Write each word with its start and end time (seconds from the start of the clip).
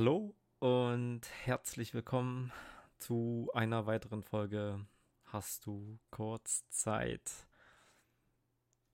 Hallo 0.00 0.32
und 0.60 1.22
herzlich 1.44 1.92
willkommen 1.92 2.52
zu 3.00 3.50
einer 3.52 3.86
weiteren 3.86 4.22
Folge. 4.22 4.86
Hast 5.24 5.66
du 5.66 5.98
kurz 6.12 6.68
Zeit? 6.68 7.48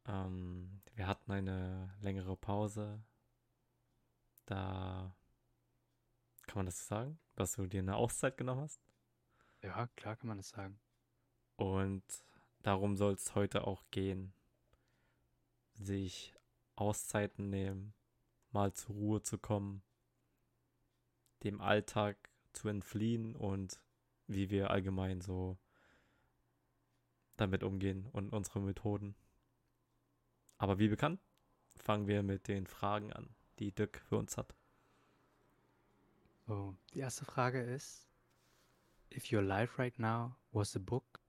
Ähm, 0.07 0.81
wir 0.95 1.07
hatten 1.07 1.31
eine 1.31 1.95
längere 2.01 2.39
Pause. 2.39 3.05
Da 4.47 5.15
kann 6.47 6.61
man 6.61 6.65
das 6.65 6.79
so 6.79 6.95
sagen, 6.95 7.19
dass 7.35 7.53
du 7.53 7.67
dir 7.67 7.81
eine 7.81 7.97
Auszeit 7.97 8.39
genommen 8.39 8.63
hast. 8.63 8.81
Ja, 9.63 9.89
klar 9.97 10.17
kann 10.17 10.29
man 10.29 10.39
das 10.39 10.49
sagen. 10.49 10.81
Und 11.57 12.03
darum 12.63 12.97
soll 12.97 13.13
es 13.13 13.35
heute 13.35 13.67
auch 13.67 13.85
gehen. 13.91 14.33
Sich 15.75 16.35
Auszeiten 16.77 17.51
nehmen, 17.51 17.93
mal 18.53 18.73
zur 18.73 18.95
Ruhe 18.95 19.21
zu 19.21 19.37
kommen, 19.37 19.83
dem 21.45 21.61
Alltag 21.61 22.17
zu 22.53 22.69
entfliehen 22.69 23.37
und 23.37 23.81
wie 24.27 24.51
wir 24.51 24.71
allgemein 24.71 25.21
so 25.21 25.59
damit 27.37 27.63
umgehen 27.63 28.07
und 28.13 28.31
unsere 28.31 28.61
Methoden. 28.61 29.15
Aber 30.57 30.79
wie 30.79 30.89
bekannt, 30.89 31.21
fangen 31.77 32.07
wir 32.07 32.23
mit 32.23 32.49
den 32.49 32.67
Fragen 32.67 33.13
an, 33.13 33.29
die 33.59 33.73
Dirk 33.73 34.01
für 34.09 34.17
uns 34.17 34.37
hat. 34.37 34.55
So, 36.47 36.77
die 36.93 37.01
erste 37.01 37.25
Frage 37.25 37.61
ist, 37.63 38.09
if 39.13 39.33
your 39.33 39.43
life 39.43 39.81
right 39.81 39.99
now 39.99 40.37
was 40.53 40.77
a 40.77 40.79
book, 40.79 41.21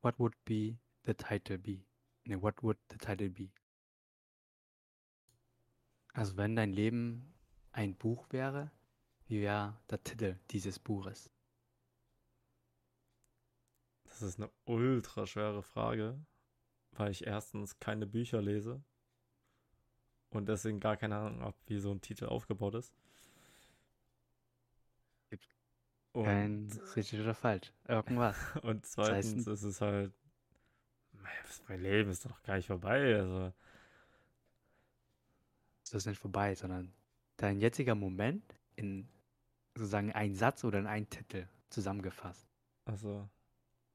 what 0.00 0.18
would 0.18 0.34
be 0.44 0.78
the 1.04 1.14
title 1.14 1.58
be? 1.58 1.84
Ne, 2.24 2.40
what 2.40 2.62
would 2.62 2.78
the 2.90 2.98
title 2.98 3.28
be? 3.28 3.50
Also 6.14 6.36
wenn 6.36 6.56
dein 6.56 6.72
Leben 6.72 7.34
ein 7.72 7.96
Buch 7.96 8.26
wäre, 8.30 8.70
wie 9.32 9.40
wäre 9.40 9.74
der 9.88 10.04
Titel 10.04 10.36
dieses 10.50 10.78
Buches? 10.78 11.30
Das 14.04 14.20
ist 14.20 14.38
eine 14.38 14.50
ultra 14.66 15.26
schwere 15.26 15.62
Frage, 15.62 16.22
weil 16.90 17.12
ich 17.12 17.26
erstens 17.26 17.78
keine 17.78 18.06
Bücher 18.06 18.42
lese 18.42 18.84
und 20.28 20.50
deswegen 20.50 20.80
gar 20.80 20.98
keine 20.98 21.16
Ahnung 21.16 21.40
habe, 21.40 21.56
wie 21.64 21.78
so 21.78 21.90
ein 21.90 22.02
Titel 22.02 22.26
aufgebaut 22.26 22.74
ist. 22.74 22.92
Und, 26.12 26.24
Kein 26.26 26.70
richtig 26.94 27.18
oder 27.18 27.32
falsch. 27.32 27.72
Irgendwas. 27.88 28.36
und 28.62 28.84
zweitens 28.84 29.46
das 29.46 29.46
heißt, 29.46 29.48
ist 29.48 29.62
es 29.62 29.80
halt, 29.80 30.12
mein 31.68 31.80
Leben 31.80 32.10
ist 32.10 32.26
doch 32.26 32.42
gar 32.42 32.56
nicht 32.56 32.66
vorbei. 32.66 33.16
Also. 33.16 33.50
Das 35.84 35.94
ist 35.94 36.04
nicht 36.04 36.20
vorbei, 36.20 36.54
sondern 36.54 36.92
dein 37.38 37.60
jetziger 37.60 37.94
Moment 37.94 38.58
in 38.76 39.08
sozusagen 39.74 40.12
einen 40.12 40.34
Satz 40.34 40.64
oder 40.64 40.78
in 40.78 40.86
einen 40.86 41.08
Titel 41.08 41.48
zusammengefasst. 41.70 42.48
Also. 42.84 43.28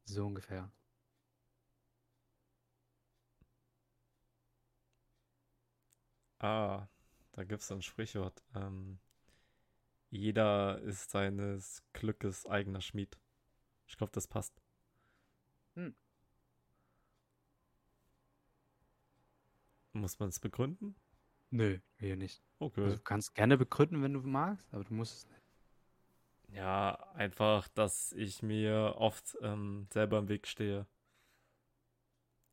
So 0.06 0.26
ungefähr. 0.26 0.72
Ah, 6.40 6.88
da 7.34 7.44
gibt 7.44 7.62
es 7.62 7.72
ein 7.72 7.82
Sprichwort. 7.82 8.44
Ähm, 8.56 9.00
jeder 10.10 10.80
ist 10.82 11.10
seines 11.10 11.84
Glückes 11.94 12.46
eigener 12.46 12.82
Schmied. 12.82 13.18
Ich 13.88 13.98
glaube, 13.98 14.12
das 14.12 14.28
passt. 14.28 14.62
Hm. 15.76 15.96
Muss 19.94 20.20
man 20.20 20.30
es 20.30 20.40
begründen? 20.40 20.96
Nö, 21.50 21.80
hier 21.98 22.16
nicht. 22.18 22.44
Okay. 22.60 22.84
Also, 22.84 22.98
du 22.98 23.04
kannst 23.04 23.34
gerne 23.34 23.58
begründen, 23.58 24.02
wenn 24.04 24.14
du 24.14 24.22
magst, 24.22 24.72
aber 24.74 24.84
du 24.84 24.94
musst 24.94 25.18
es 25.18 25.26
nicht. 25.28 25.37
Ja, 26.54 26.96
einfach, 27.14 27.68
dass 27.70 28.12
ich 28.14 28.42
mir 28.42 28.96
oft 28.98 29.38
ähm, 29.42 29.88
selber 29.92 30.18
im 30.20 30.28
Weg 30.30 30.48
stehe. 30.48 30.86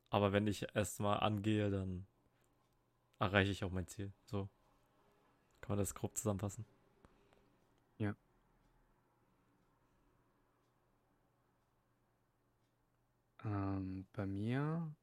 Aber 0.09 0.31
wenn 0.33 0.47
ich 0.47 0.65
erstmal 0.75 1.19
angehe, 1.19 1.69
dann 1.69 2.07
erreiche 3.19 3.51
ich 3.51 3.63
auch 3.63 3.71
mein 3.71 3.87
Ziel. 3.87 4.11
So. 4.25 4.49
Kann 5.61 5.69
man 5.69 5.79
das 5.79 5.93
grob 5.95 6.15
zusammenfassen? 6.17 6.65
Ja. 7.97 8.15
Ähm, 13.43 14.05
bei 14.13 14.25
mir 14.25 14.95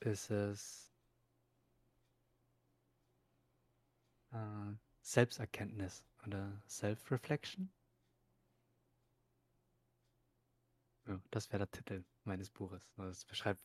ist 0.00 0.30
es 0.30 0.92
äh, 4.32 4.36
Selbsterkenntnis 5.02 6.04
oder 6.26 6.60
Self-Reflection. 6.68 7.72
Ja, 11.06 11.20
das 11.30 11.50
wäre 11.50 11.66
der 11.66 11.70
Titel 11.70 12.04
meines 12.24 12.50
Buches. 12.50 12.82
Das 12.96 13.24
beschreibt 13.24 13.62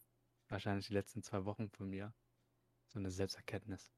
wahrscheinlich 0.47 0.87
die 0.87 0.93
letzten 0.93 1.23
zwei 1.23 1.45
Wochen 1.45 1.69
von 1.69 1.89
mir. 1.89 2.13
So 2.87 2.99
eine 2.99 3.09
Selbsterkenntnis. 3.09 3.91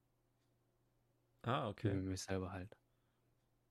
Ah, 1.41 1.67
okay. 1.67 1.91
Über 1.91 2.09
mich 2.09 2.21
selber 2.21 2.51
halt. 2.51 2.77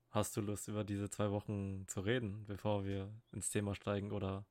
Hast 0.09 0.37
du 0.37 0.41
Lust, 0.41 0.67
über 0.67 0.83
diese 0.83 1.09
zwei 1.09 1.31
Wochen 1.31 1.87
zu 1.87 2.01
reden, 2.01 2.45
bevor 2.45 2.85
wir 2.85 3.11
ins 3.31 3.49
Thema 3.49 3.73
steigen, 3.73 4.11
oder 4.11 4.45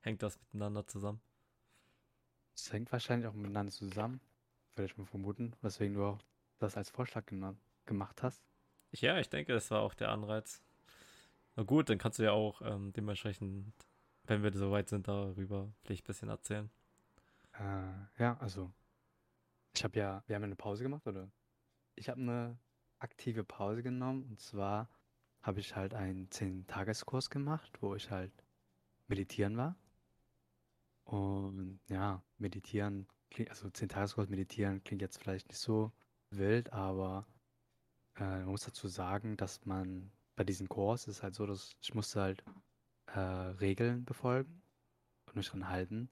hängt 0.00 0.22
das 0.22 0.40
miteinander 0.40 0.86
zusammen? 0.86 1.20
Es 2.54 2.72
hängt 2.72 2.90
wahrscheinlich 2.92 3.28
auch 3.28 3.34
miteinander 3.34 3.72
zusammen, 3.72 4.22
würde 4.74 4.86
ich 4.86 4.96
mal 4.96 5.04
vermuten, 5.04 5.54
weswegen 5.60 5.94
du 5.94 6.04
auch 6.04 6.22
das 6.60 6.78
als 6.78 6.88
Vorschlag 6.88 7.26
gemacht 7.84 8.22
hast. 8.22 8.42
Ja, 8.92 9.18
ich 9.18 9.28
denke, 9.28 9.52
das 9.52 9.70
war 9.70 9.80
auch 9.80 9.94
der 9.94 10.10
Anreiz. 10.10 10.62
Na 11.56 11.62
gut, 11.62 11.88
dann 11.88 11.98
kannst 11.98 12.18
du 12.18 12.24
ja 12.24 12.32
auch 12.32 12.60
ähm, 12.62 12.92
dementsprechend, 12.92 13.72
wenn 14.24 14.42
wir 14.42 14.52
so 14.52 14.70
weit 14.70 14.88
sind, 14.88 15.08
darüber 15.08 15.72
vielleicht 15.82 16.04
ein 16.04 16.06
bisschen 16.06 16.28
erzählen. 16.28 16.70
Äh, 17.58 18.22
ja, 18.22 18.36
also 18.38 18.72
ich 19.74 19.82
habe 19.84 19.98
ja, 19.98 20.22
wir 20.26 20.36
haben 20.36 20.44
eine 20.44 20.56
Pause 20.56 20.82
gemacht, 20.82 21.06
oder? 21.06 21.30
Ich 21.94 22.08
habe 22.08 22.20
eine 22.20 22.58
aktive 22.98 23.44
Pause 23.44 23.82
genommen 23.82 24.24
und 24.24 24.40
zwar 24.40 24.88
habe 25.42 25.60
ich 25.60 25.74
halt 25.74 25.94
einen 25.94 26.28
10-Tageskurs 26.28 27.30
gemacht, 27.30 27.72
wo 27.80 27.94
ich 27.94 28.10
halt 28.10 28.32
meditieren 29.08 29.56
war. 29.56 29.76
Und 31.04 31.80
ja, 31.88 32.22
meditieren, 32.38 33.08
also 33.48 33.68
10-Tageskurs 33.68 34.28
meditieren 34.28 34.84
klingt 34.84 35.02
jetzt 35.02 35.18
vielleicht 35.18 35.48
nicht 35.48 35.58
so 35.58 35.92
wild, 36.30 36.72
aber 36.72 37.26
äh, 38.16 38.22
man 38.40 38.46
muss 38.46 38.64
dazu 38.64 38.88
sagen, 38.88 39.36
dass 39.36 39.64
man 39.64 40.10
bei 40.36 40.44
diesem 40.44 40.68
Kurs 40.68 41.08
ist 41.08 41.22
halt 41.22 41.34
so, 41.34 41.46
dass 41.46 41.76
ich 41.80 41.94
musste 41.94 42.20
halt 42.20 42.44
äh, 43.06 43.20
Regeln 43.20 44.04
befolgen 44.04 44.62
und 45.26 45.36
mich 45.36 45.48
dran 45.48 45.68
halten. 45.68 46.08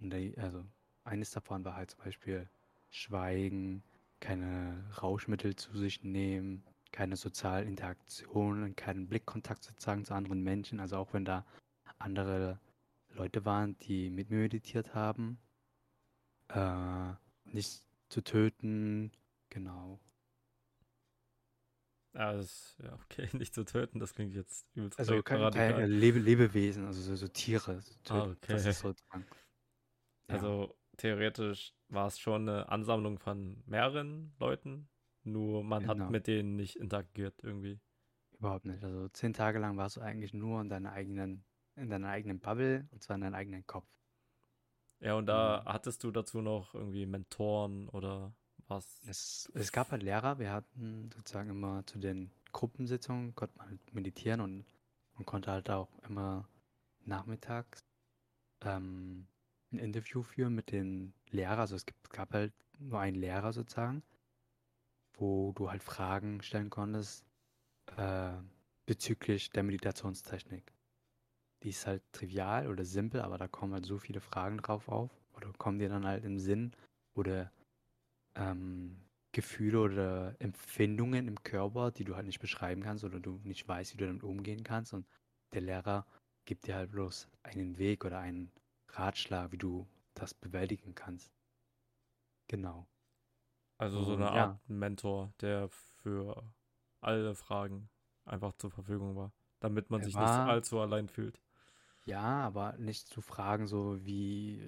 Und 0.00 0.12
die, 0.12 0.36
also 0.38 0.64
eines 1.04 1.30
davon 1.30 1.64
war 1.64 1.76
halt 1.76 1.90
zum 1.90 2.00
Beispiel 2.04 2.48
Schweigen, 2.90 3.82
keine 4.20 4.84
Rauschmittel 5.02 5.56
zu 5.56 5.76
sich 5.76 6.02
nehmen, 6.02 6.64
keine 6.92 7.16
sozialen 7.16 7.68
Interaktionen, 7.68 8.74
keinen 8.76 9.08
Blickkontakt 9.08 9.62
sozusagen 9.64 10.04
zu 10.04 10.14
anderen 10.14 10.42
Menschen. 10.42 10.80
Also 10.80 10.96
auch 10.96 11.12
wenn 11.12 11.24
da 11.24 11.44
andere 11.98 12.58
Leute 13.10 13.44
waren, 13.44 13.76
die 13.78 14.10
mit 14.10 14.30
mir 14.30 14.38
meditiert 14.38 14.94
haben, 14.94 15.38
äh, 16.48 17.12
nicht 17.44 17.82
zu 18.08 18.22
töten, 18.22 19.12
genau. 19.50 19.98
Ah, 22.16 22.32
das, 22.32 22.74
ja, 22.82 22.94
okay, 23.04 23.28
nicht 23.38 23.54
zu 23.54 23.64
töten, 23.64 24.00
das 24.00 24.14
klingt 24.14 24.34
jetzt 24.34 24.66
übelst 24.74 24.98
Also 24.98 25.22
kein, 25.22 25.50
kein 25.52 25.90
Lebe, 25.90 26.18
Lebewesen, 26.18 26.86
also 26.86 27.02
so, 27.02 27.14
so 27.14 27.28
Tiere. 27.28 27.82
So 27.82 28.14
ah, 28.14 28.30
okay. 28.30 28.52
Das 28.52 28.66
ist 28.66 28.80
sozusagen. 28.80 29.26
Ja. 30.28 30.34
Also 30.34 30.76
theoretisch 30.96 31.72
war 31.86 32.08
es 32.08 32.18
schon 32.18 32.48
eine 32.48 32.68
Ansammlung 32.68 33.20
von 33.20 33.62
mehreren 33.64 34.34
Leuten, 34.40 34.88
nur 35.22 35.62
man 35.62 35.86
genau. 35.86 36.02
hat 36.06 36.10
mit 36.10 36.26
denen 36.26 36.56
nicht 36.56 36.74
interagiert 36.74 37.44
irgendwie. 37.44 37.78
Überhaupt 38.36 38.64
nicht. 38.64 38.82
Also 38.82 39.06
zehn 39.10 39.32
Tage 39.32 39.60
lang 39.60 39.76
warst 39.76 39.98
du 39.98 40.00
eigentlich 40.00 40.34
nur 40.34 40.60
in 40.60 40.68
deiner 40.68 40.90
eigenen, 40.90 41.44
in 41.76 41.90
deiner 41.90 42.08
eigenen 42.08 42.40
Bubble 42.40 42.88
und 42.90 43.04
zwar 43.04 43.14
in 43.14 43.20
deinem 43.20 43.34
eigenen 43.34 43.64
Kopf. 43.68 43.86
Ja, 44.98 45.14
und 45.14 45.26
da 45.26 45.62
mhm. 45.62 45.68
hattest 45.72 46.02
du 46.02 46.10
dazu 46.10 46.40
noch 46.40 46.74
irgendwie 46.74 47.06
Mentoren 47.06 47.88
oder 47.88 48.34
was? 48.68 49.00
Es, 49.06 49.50
es 49.54 49.72
gab 49.72 49.90
halt 49.90 50.02
Lehrer, 50.02 50.38
wir 50.38 50.52
hatten 50.52 51.10
sozusagen 51.14 51.50
immer 51.50 51.86
zu 51.86 51.98
den 51.98 52.30
Gruppensitzungen, 52.52 53.34
konnte 53.34 53.56
man 53.58 53.68
halt 53.68 53.94
meditieren 53.94 54.40
und 54.40 54.64
man 55.14 55.26
konnte 55.26 55.50
halt 55.50 55.70
auch 55.70 55.88
immer 56.08 56.48
nachmittags 57.04 57.84
ähm, 58.62 59.26
ein 59.72 59.78
Interview 59.78 60.22
führen 60.22 60.54
mit 60.54 60.72
den 60.72 61.14
Lehrer. 61.30 61.58
Also 61.58 61.76
es 61.76 61.86
gibt, 61.86 62.10
gab 62.10 62.32
halt 62.32 62.52
nur 62.78 63.00
einen 63.00 63.16
Lehrer 63.16 63.52
sozusagen, 63.52 64.02
wo 65.14 65.52
du 65.52 65.70
halt 65.70 65.82
Fragen 65.82 66.42
stellen 66.42 66.70
konntest 66.70 67.24
äh, 67.96 68.32
bezüglich 68.86 69.50
der 69.50 69.62
Meditationstechnik. 69.62 70.72
Die 71.62 71.70
ist 71.70 71.86
halt 71.86 72.02
trivial 72.12 72.68
oder 72.68 72.84
simpel, 72.84 73.22
aber 73.22 73.38
da 73.38 73.48
kommen 73.48 73.72
halt 73.72 73.86
so 73.86 73.98
viele 73.98 74.20
Fragen 74.20 74.58
drauf 74.58 74.88
auf 74.88 75.10
oder 75.34 75.52
kommen 75.54 75.78
dir 75.78 75.88
dann 75.88 76.06
halt 76.06 76.24
im 76.24 76.38
Sinn 76.38 76.72
oder 77.14 77.50
ähm, 78.36 78.96
Gefühle 79.32 79.80
oder 79.80 80.36
Empfindungen 80.38 81.28
im 81.28 81.42
Körper, 81.42 81.90
die 81.90 82.04
du 82.04 82.16
halt 82.16 82.26
nicht 82.26 82.40
beschreiben 82.40 82.82
kannst 82.82 83.04
oder 83.04 83.20
du 83.20 83.40
nicht 83.44 83.66
weißt, 83.66 83.92
wie 83.94 83.98
du 83.98 84.06
damit 84.06 84.22
umgehen 84.22 84.64
kannst. 84.64 84.94
Und 84.94 85.06
der 85.52 85.60
Lehrer 85.62 86.06
gibt 86.46 86.66
dir 86.66 86.76
halt 86.76 86.92
bloß 86.92 87.28
einen 87.42 87.76
Weg 87.78 88.04
oder 88.04 88.18
einen 88.18 88.50
Ratschlag, 88.88 89.52
wie 89.52 89.58
du 89.58 89.86
das 90.14 90.32
bewältigen 90.32 90.94
kannst. 90.94 91.30
Genau. 92.48 92.86
Also 93.78 94.02
so 94.02 94.14
eine 94.14 94.24
ja, 94.24 94.50
Art 94.50 94.68
Mentor, 94.68 95.32
der 95.40 95.68
für 95.68 96.42
alle 97.02 97.34
Fragen 97.34 97.90
einfach 98.24 98.54
zur 98.54 98.70
Verfügung 98.70 99.16
war, 99.16 99.32
damit 99.60 99.90
man 99.90 100.00
er 100.00 100.04
sich 100.06 100.14
nicht 100.14 100.24
war 100.24 100.48
allzu 100.48 100.80
allein 100.80 101.08
fühlt. 101.08 101.42
Ja, 102.06 102.46
aber 102.46 102.76
nicht 102.78 103.08
zu 103.08 103.20
fragen, 103.20 103.66
so 103.66 104.04
wie, 104.06 104.62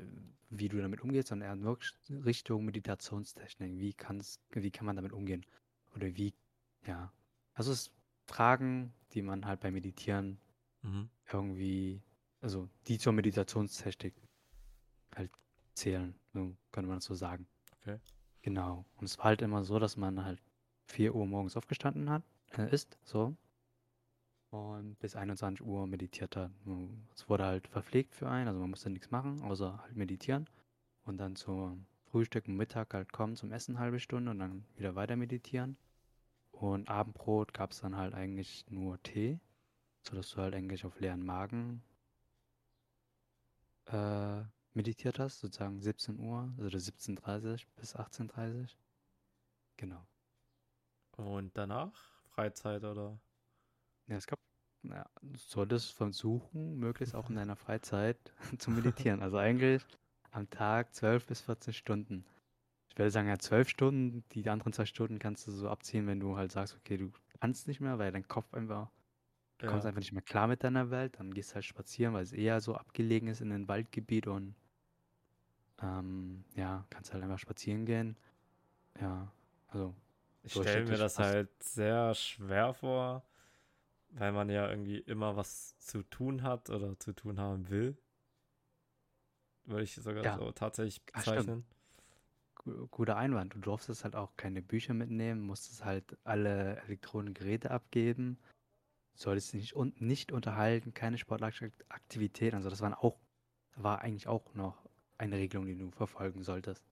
wie 0.50 0.68
du 0.68 0.80
damit 0.80 1.00
umgehst, 1.02 1.28
sondern 1.28 1.58
eher 1.60 1.64
wirklich 1.64 1.94
Richtung 2.10 2.64
Meditationstechnik. 2.64 3.78
Wie 3.78 3.94
kann's, 3.94 4.40
wie 4.50 4.70
kann 4.72 4.86
man 4.86 4.96
damit 4.96 5.12
umgehen? 5.12 5.46
Oder 5.94 6.08
wie, 6.16 6.34
ja. 6.84 7.12
Also 7.54 7.70
es 7.72 7.92
Fragen, 8.26 8.92
die 9.14 9.22
man 9.22 9.46
halt 9.46 9.60
beim 9.60 9.74
Meditieren 9.74 10.38
Mhm. 10.82 11.08
irgendwie, 11.32 12.00
also 12.40 12.68
die 12.86 12.98
zur 12.98 13.12
Meditationstechnik 13.12 14.14
halt 15.16 15.30
zählen, 15.74 16.14
so 16.32 16.56
könnte 16.72 16.88
man 16.88 16.98
das 16.98 17.04
so 17.04 17.14
sagen. 17.14 17.46
Okay. 17.80 17.98
Genau. 18.42 18.84
Und 18.96 19.06
es 19.06 19.18
war 19.18 19.26
halt 19.26 19.42
immer 19.42 19.64
so, 19.64 19.78
dass 19.78 19.96
man 19.96 20.24
halt 20.24 20.40
4 20.86 21.14
Uhr 21.14 21.26
morgens 21.26 21.56
aufgestanden 21.56 22.10
hat, 22.10 22.22
äh, 22.56 22.72
ist, 22.72 22.98
so, 23.04 23.34
und 24.50 24.98
bis 24.98 25.16
21 25.16 25.64
Uhr 25.64 25.86
meditiert 25.86 26.36
hat. 26.36 26.50
Es 27.14 27.28
wurde 27.28 27.44
halt 27.44 27.68
verpflegt 27.68 28.14
für 28.14 28.28
einen, 28.28 28.48
also 28.48 28.60
man 28.60 28.70
musste 28.70 28.90
nichts 28.90 29.10
machen, 29.10 29.42
außer 29.42 29.78
halt 29.82 29.96
meditieren. 29.96 30.48
Und 31.04 31.18
dann 31.18 31.36
zum 31.36 31.86
Frühstück 32.10 32.48
und 32.48 32.56
Mittag 32.56 32.94
halt 32.94 33.12
kommen 33.12 33.36
zum 33.36 33.52
Essen 33.52 33.76
eine 33.76 33.84
halbe 33.84 34.00
Stunde 34.00 34.30
und 34.30 34.38
dann 34.38 34.64
wieder 34.76 34.94
weiter 34.94 35.16
meditieren. 35.16 35.76
Und 36.50 36.88
Abendbrot 36.88 37.54
gab 37.54 37.72
es 37.72 37.80
dann 37.80 37.96
halt 37.96 38.14
eigentlich 38.14 38.64
nur 38.68 39.02
Tee, 39.02 39.38
sodass 40.02 40.30
du 40.30 40.38
halt 40.38 40.54
eigentlich 40.54 40.84
auf 40.84 40.98
leeren 41.00 41.24
Magen 41.24 41.82
äh, 43.86 44.42
meditiert 44.72 45.18
hast, 45.18 45.40
sozusagen 45.40 45.80
17 45.80 46.18
Uhr, 46.18 46.52
also 46.58 46.78
17.30 46.78 47.64
bis 47.76 47.96
18.30 47.96 48.74
Genau. 49.76 50.06
Und 51.16 51.56
danach 51.56 51.94
Freizeit 52.30 52.84
oder? 52.84 53.18
Ja, 54.08 54.16
es 54.16 54.26
gab, 54.26 54.38
ja, 54.84 55.06
du 55.22 55.38
solltest 55.38 55.92
versuchen, 55.92 56.78
möglichst 56.78 57.14
auch 57.14 57.28
in 57.30 57.36
deiner 57.36 57.56
Freizeit 57.56 58.18
zu 58.58 58.70
meditieren. 58.70 59.22
Also 59.22 59.36
eigentlich 59.38 59.84
am 60.30 60.48
Tag 60.50 60.94
12 60.94 61.26
bis 61.26 61.40
14 61.42 61.72
Stunden. 61.74 62.24
Ich 62.90 62.98
würde 62.98 63.10
sagen, 63.10 63.28
ja, 63.28 63.38
12 63.38 63.68
Stunden, 63.68 64.24
die 64.32 64.48
anderen 64.48 64.72
zwei 64.72 64.86
Stunden 64.86 65.18
kannst 65.18 65.46
du 65.46 65.52
so 65.52 65.68
abziehen, 65.68 66.06
wenn 66.06 66.20
du 66.20 66.36
halt 66.36 66.52
sagst, 66.52 66.76
okay, 66.76 66.96
du 66.96 67.12
kannst 67.40 67.68
nicht 67.68 67.80
mehr, 67.80 67.98
weil 67.98 68.12
dein 68.12 68.26
Kopf 68.28 68.52
einfach, 68.54 68.90
du 69.58 69.66
kommst 69.66 69.84
Ja. 69.84 69.88
einfach 69.88 70.00
nicht 70.00 70.12
mehr 70.12 70.22
klar 70.22 70.48
mit 70.48 70.64
deiner 70.64 70.90
Welt, 70.90 71.18
dann 71.18 71.34
gehst 71.34 71.50
du 71.50 71.56
halt 71.56 71.64
spazieren, 71.64 72.14
weil 72.14 72.22
es 72.24 72.32
eher 72.32 72.60
so 72.60 72.74
abgelegen 72.76 73.28
ist 73.28 73.40
in 73.40 73.52
ein 73.52 73.68
Waldgebiet 73.68 74.26
und 74.26 74.54
ähm, 75.82 76.44
ja, 76.56 76.84
kannst 76.90 77.12
halt 77.12 77.22
einfach 77.22 77.38
spazieren 77.38 77.86
gehen. 77.86 78.16
Ja, 79.00 79.32
also 79.68 79.94
Ich 80.42 80.54
stelle 80.54 80.84
mir 80.84 80.96
durchschnittlich 80.96 80.98
das 80.98 81.14
fast. 81.14 81.18
halt 81.18 81.62
sehr 81.62 82.14
schwer 82.14 82.74
vor, 82.74 83.22
weil 84.10 84.32
man 84.32 84.48
ja 84.50 84.68
irgendwie 84.68 84.98
immer 84.98 85.36
was 85.36 85.78
zu 85.78 86.02
tun 86.02 86.42
hat 86.42 86.70
oder 86.70 86.98
zu 86.98 87.12
tun 87.12 87.38
haben 87.40 87.68
will. 87.70 87.96
Würde 89.64 89.84
ich 89.84 89.94
sogar 89.94 90.24
Ja, 90.24 90.36
so 90.38 90.50
tatsächlich 90.52 91.04
bezeichnen. 91.04 91.64
Gu- 92.56 92.86
Guter 92.88 93.16
Einwand. 93.16 93.54
Du 93.54 93.58
durftest 93.58 94.04
halt 94.04 94.14
auch 94.16 94.36
keine 94.36 94.62
Bücher 94.62 94.94
mitnehmen, 94.94 95.40
musstest 95.40 95.84
halt 95.84 96.16
alle 96.24 96.76
elektronischen 96.82 97.34
Geräte 97.34 97.70
abgeben, 97.70 98.38
solltest 99.14 99.52
dich 99.52 99.60
nicht, 99.62 99.76
un 99.76 99.94
nicht 99.98 100.32
unterhalten, 100.32 100.94
keine 100.94 101.18
sportliche 101.18 101.72
Aktivität. 101.88 102.54
Also 102.54 102.70
das 102.70 102.80
waren 102.82 102.94
auch, 102.94 103.18
war 103.76 104.00
eigentlich 104.02 104.28
auch 104.28 104.54
noch 104.54 104.88
eine 105.18 105.36
Regelung, 105.36 105.66
die 105.66 105.76
du 105.78 105.90
verfolgen 105.90 106.42
solltest. 106.42 106.84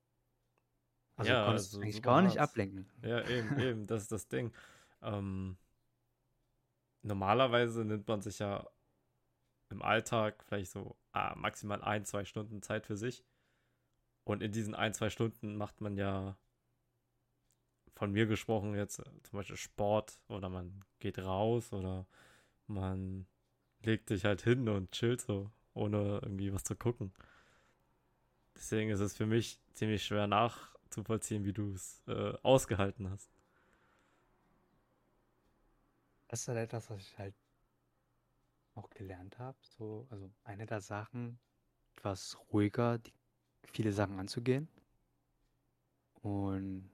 Also 1.16 1.32
du 1.32 1.36
Ja, 1.36 1.44
konntest 1.44 1.74
also 1.74 1.82
eigentlich 1.82 2.02
gar 2.02 2.22
nicht 2.22 2.40
ablenken. 2.40 2.86
Ja, 3.02 3.24
eben, 3.26 3.52
eben, 3.56 3.86
das 3.86 4.02
ist 4.02 4.12
das 4.12 4.28
Ding. 4.28 4.52
Ähm, 5.02 5.56
normalerweise 7.06 7.84
nimmt 7.84 8.08
man 8.08 8.20
sich 8.20 8.38
ja 8.40 8.68
im 9.70 9.82
Alltag 9.82 10.44
vielleicht 10.44 10.70
so 10.70 10.96
ah, 11.12 11.34
maximal 11.36 11.82
ein, 11.82 12.04
zwei 12.04 12.24
Stunden 12.24 12.62
Zeit 12.62 12.86
für 12.86 12.96
sich. 12.96 13.24
Und 14.24 14.42
in 14.42 14.52
diesen 14.52 14.74
ein, 14.74 14.92
zwei 14.92 15.10
Stunden 15.10 15.56
macht 15.56 15.80
man 15.80 15.96
ja 15.96 16.36
von 17.94 18.12
mir 18.12 18.26
gesprochen 18.26 18.74
jetzt 18.74 18.98
äh, 18.98 19.04
zum 19.22 19.38
Beispiel 19.38 19.56
Sport 19.56 20.18
oder 20.28 20.48
man 20.48 20.84
geht 20.98 21.18
raus 21.18 21.72
oder 21.72 22.06
man 22.66 23.26
legt 23.82 24.08
sich 24.08 24.24
halt 24.24 24.42
hin 24.42 24.68
und 24.68 24.90
chillt 24.92 25.20
so, 25.20 25.50
ohne 25.74 26.20
irgendwie 26.22 26.52
was 26.52 26.64
zu 26.64 26.76
gucken. 26.76 27.12
Deswegen 28.54 28.90
ist 28.90 29.00
es 29.00 29.16
für 29.16 29.26
mich 29.26 29.60
ziemlich 29.74 30.04
schwer 30.04 30.26
nachzuvollziehen, 30.26 31.44
wie 31.44 31.52
du 31.52 31.72
es 31.72 32.02
äh, 32.08 32.32
ausgehalten 32.42 33.10
hast. 33.10 33.35
Das 36.28 36.42
ist 36.42 36.48
halt 36.48 36.58
etwas, 36.58 36.90
was 36.90 37.00
ich 37.02 37.18
halt 37.18 37.34
auch 38.74 38.90
gelernt 38.90 39.38
habe. 39.38 39.58
So, 39.62 40.06
also 40.10 40.30
eine 40.44 40.66
der 40.66 40.80
Sachen, 40.80 41.38
etwas 41.96 42.36
ruhiger, 42.52 42.98
die, 42.98 43.12
viele 43.62 43.92
Sachen 43.92 44.18
anzugehen 44.18 44.68
und 46.22 46.90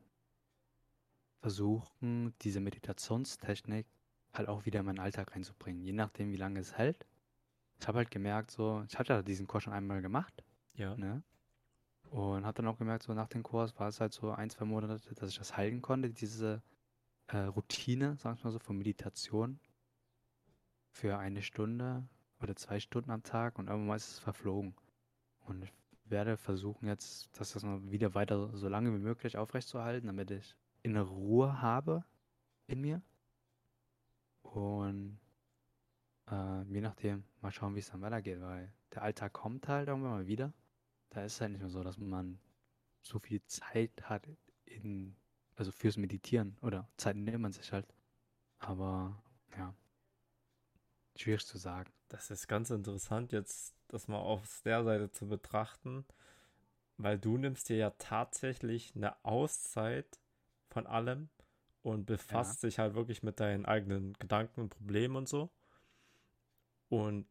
versuchen, 1.41 2.35
diese 2.43 2.61
Meditationstechnik 2.61 3.87
halt 4.33 4.49
auch 4.49 4.65
wieder 4.65 4.81
in 4.81 4.87
meinen 4.87 5.01
Alltag 5.01 5.35
reinzubringen, 5.35 5.83
je 5.83 5.93
nachdem, 5.93 6.31
wie 6.31 6.37
lange 6.37 6.61
es 6.61 6.79
hält. 6.79 7.07
Ich 7.81 7.89
habe 7.89 7.99
halt 7.99 8.11
gemerkt, 8.11 8.51
so, 8.53 8.85
ich 8.87 8.99
hatte 8.99 9.13
ja 9.13 9.23
diesen 9.23 9.47
Kurs 9.47 9.65
schon 9.65 9.73
einmal 9.73 10.03
gemacht, 10.03 10.45
Ja. 10.75 10.97
ne? 10.97 11.23
Und 12.11 12.45
habe 12.45 12.55
dann 12.55 12.69
auch 12.69 12.79
gemerkt, 12.79 13.03
so 13.03 13.15
nach 13.15 13.29
dem 13.29 13.43
Kurs 13.43 13.79
war 13.79 13.89
es 13.89 14.01
halt 14.01 14.13
so 14.13 14.31
ein, 14.31 14.51
zwei 14.51 14.67
Monate, 14.67 15.01
dass 15.15 15.31
ich 15.31 15.39
das 15.39 15.57
halten 15.57 15.83
konnte, 15.83 16.11
diese 16.11 16.63
äh, 17.29 17.39
Routine, 17.39 18.17
sag 18.17 18.37
ich 18.37 18.45
mal 18.45 18.51
so, 18.51 18.59
von 18.59 18.77
Meditation 18.77 19.61
für 20.91 21.19
eine 21.19 21.43
Stunde 21.43 22.07
oder 22.41 22.57
zwei 22.57 22.81
Stunden 22.81 23.11
am 23.11 23.23
Tag 23.23 23.59
und 23.59 23.69
irgendwann 23.69 23.97
ist 23.97 24.11
es 24.13 24.19
verflogen. 24.19 24.75
Und 25.41 25.63
ich 25.63 25.73
werde 26.05 26.37
versuchen 26.37 26.87
jetzt, 26.87 27.31
dass 27.39 27.53
das 27.53 27.63
noch 27.63 27.81
wieder 27.91 28.15
weiter 28.15 28.57
so 28.57 28.69
lange 28.69 28.93
wie 28.93 28.99
möglich 28.99 29.39
aufrechtzuerhalten, 29.39 30.07
damit 30.07 30.31
ich 30.31 30.55
innere 30.83 31.09
Ruhe 31.09 31.63
habe 31.63 32.05
in 32.67 32.81
mir. 32.81 33.03
Und 34.43 35.19
äh, 36.31 36.63
je 36.65 36.81
nachdem, 36.81 37.25
mal 37.41 37.51
schauen, 37.51 37.75
wie 37.75 37.81
es 37.81 37.91
dann 37.91 38.03
weitergeht, 38.03 38.41
weil 38.41 38.73
der 38.93 39.03
Alltag 39.03 39.33
kommt 39.33 39.69
halt 39.69 39.89
irgendwann 39.89 40.13
mal 40.13 40.27
wieder. 40.27 40.53
Da 41.11 41.25
ist 41.25 41.35
es 41.35 41.41
halt 41.41 41.53
nicht 41.53 41.61
mehr 41.61 41.71
so, 41.71 41.83
dass 41.83 41.99
man 41.99 42.39
so 43.01 43.19
viel 43.19 43.43
Zeit 43.45 44.09
hat 44.09 44.29
in, 44.65 45.17
also 45.63 45.71
fürs 45.71 45.97
Meditieren 45.97 46.57
oder 46.61 46.89
Zeit 46.97 47.15
nimmt 47.15 47.39
man 47.39 47.53
sich 47.53 47.73
halt. 47.73 47.87
Aber 48.59 49.23
ja, 49.57 49.73
schwierig 51.15 51.47
zu 51.47 51.57
sagen. 51.57 51.93
Das 52.09 52.33
ist 52.33 52.49
ganz 52.49 52.71
interessant, 52.71 53.31
jetzt 53.31 53.77
das 53.87 54.09
mal 54.09 54.19
aus 54.19 54.63
der 54.65 54.83
Seite 54.83 55.13
zu 55.13 55.29
betrachten, 55.29 56.05
weil 56.97 57.17
du 57.17 57.39
nimmst 57.39 57.69
dir 57.69 57.77
ja 57.77 57.91
tatsächlich 57.91 58.97
eine 58.97 59.25
Auszeit 59.25 60.19
von 60.69 60.89
allem 60.89 61.29
und 61.83 62.11
Ja, 62.11 62.17
befasst 62.17 62.65
dich 62.65 62.81
halt 62.81 62.95
wirklich 62.95 63.23
mit 63.23 63.39
deinen 63.39 63.65
eigenen 63.65 64.15
Gedanken 64.15 64.63
und 64.63 64.71
Problemen 64.71 65.15
und 65.15 65.29
so. 65.29 65.49
Und 66.89 67.29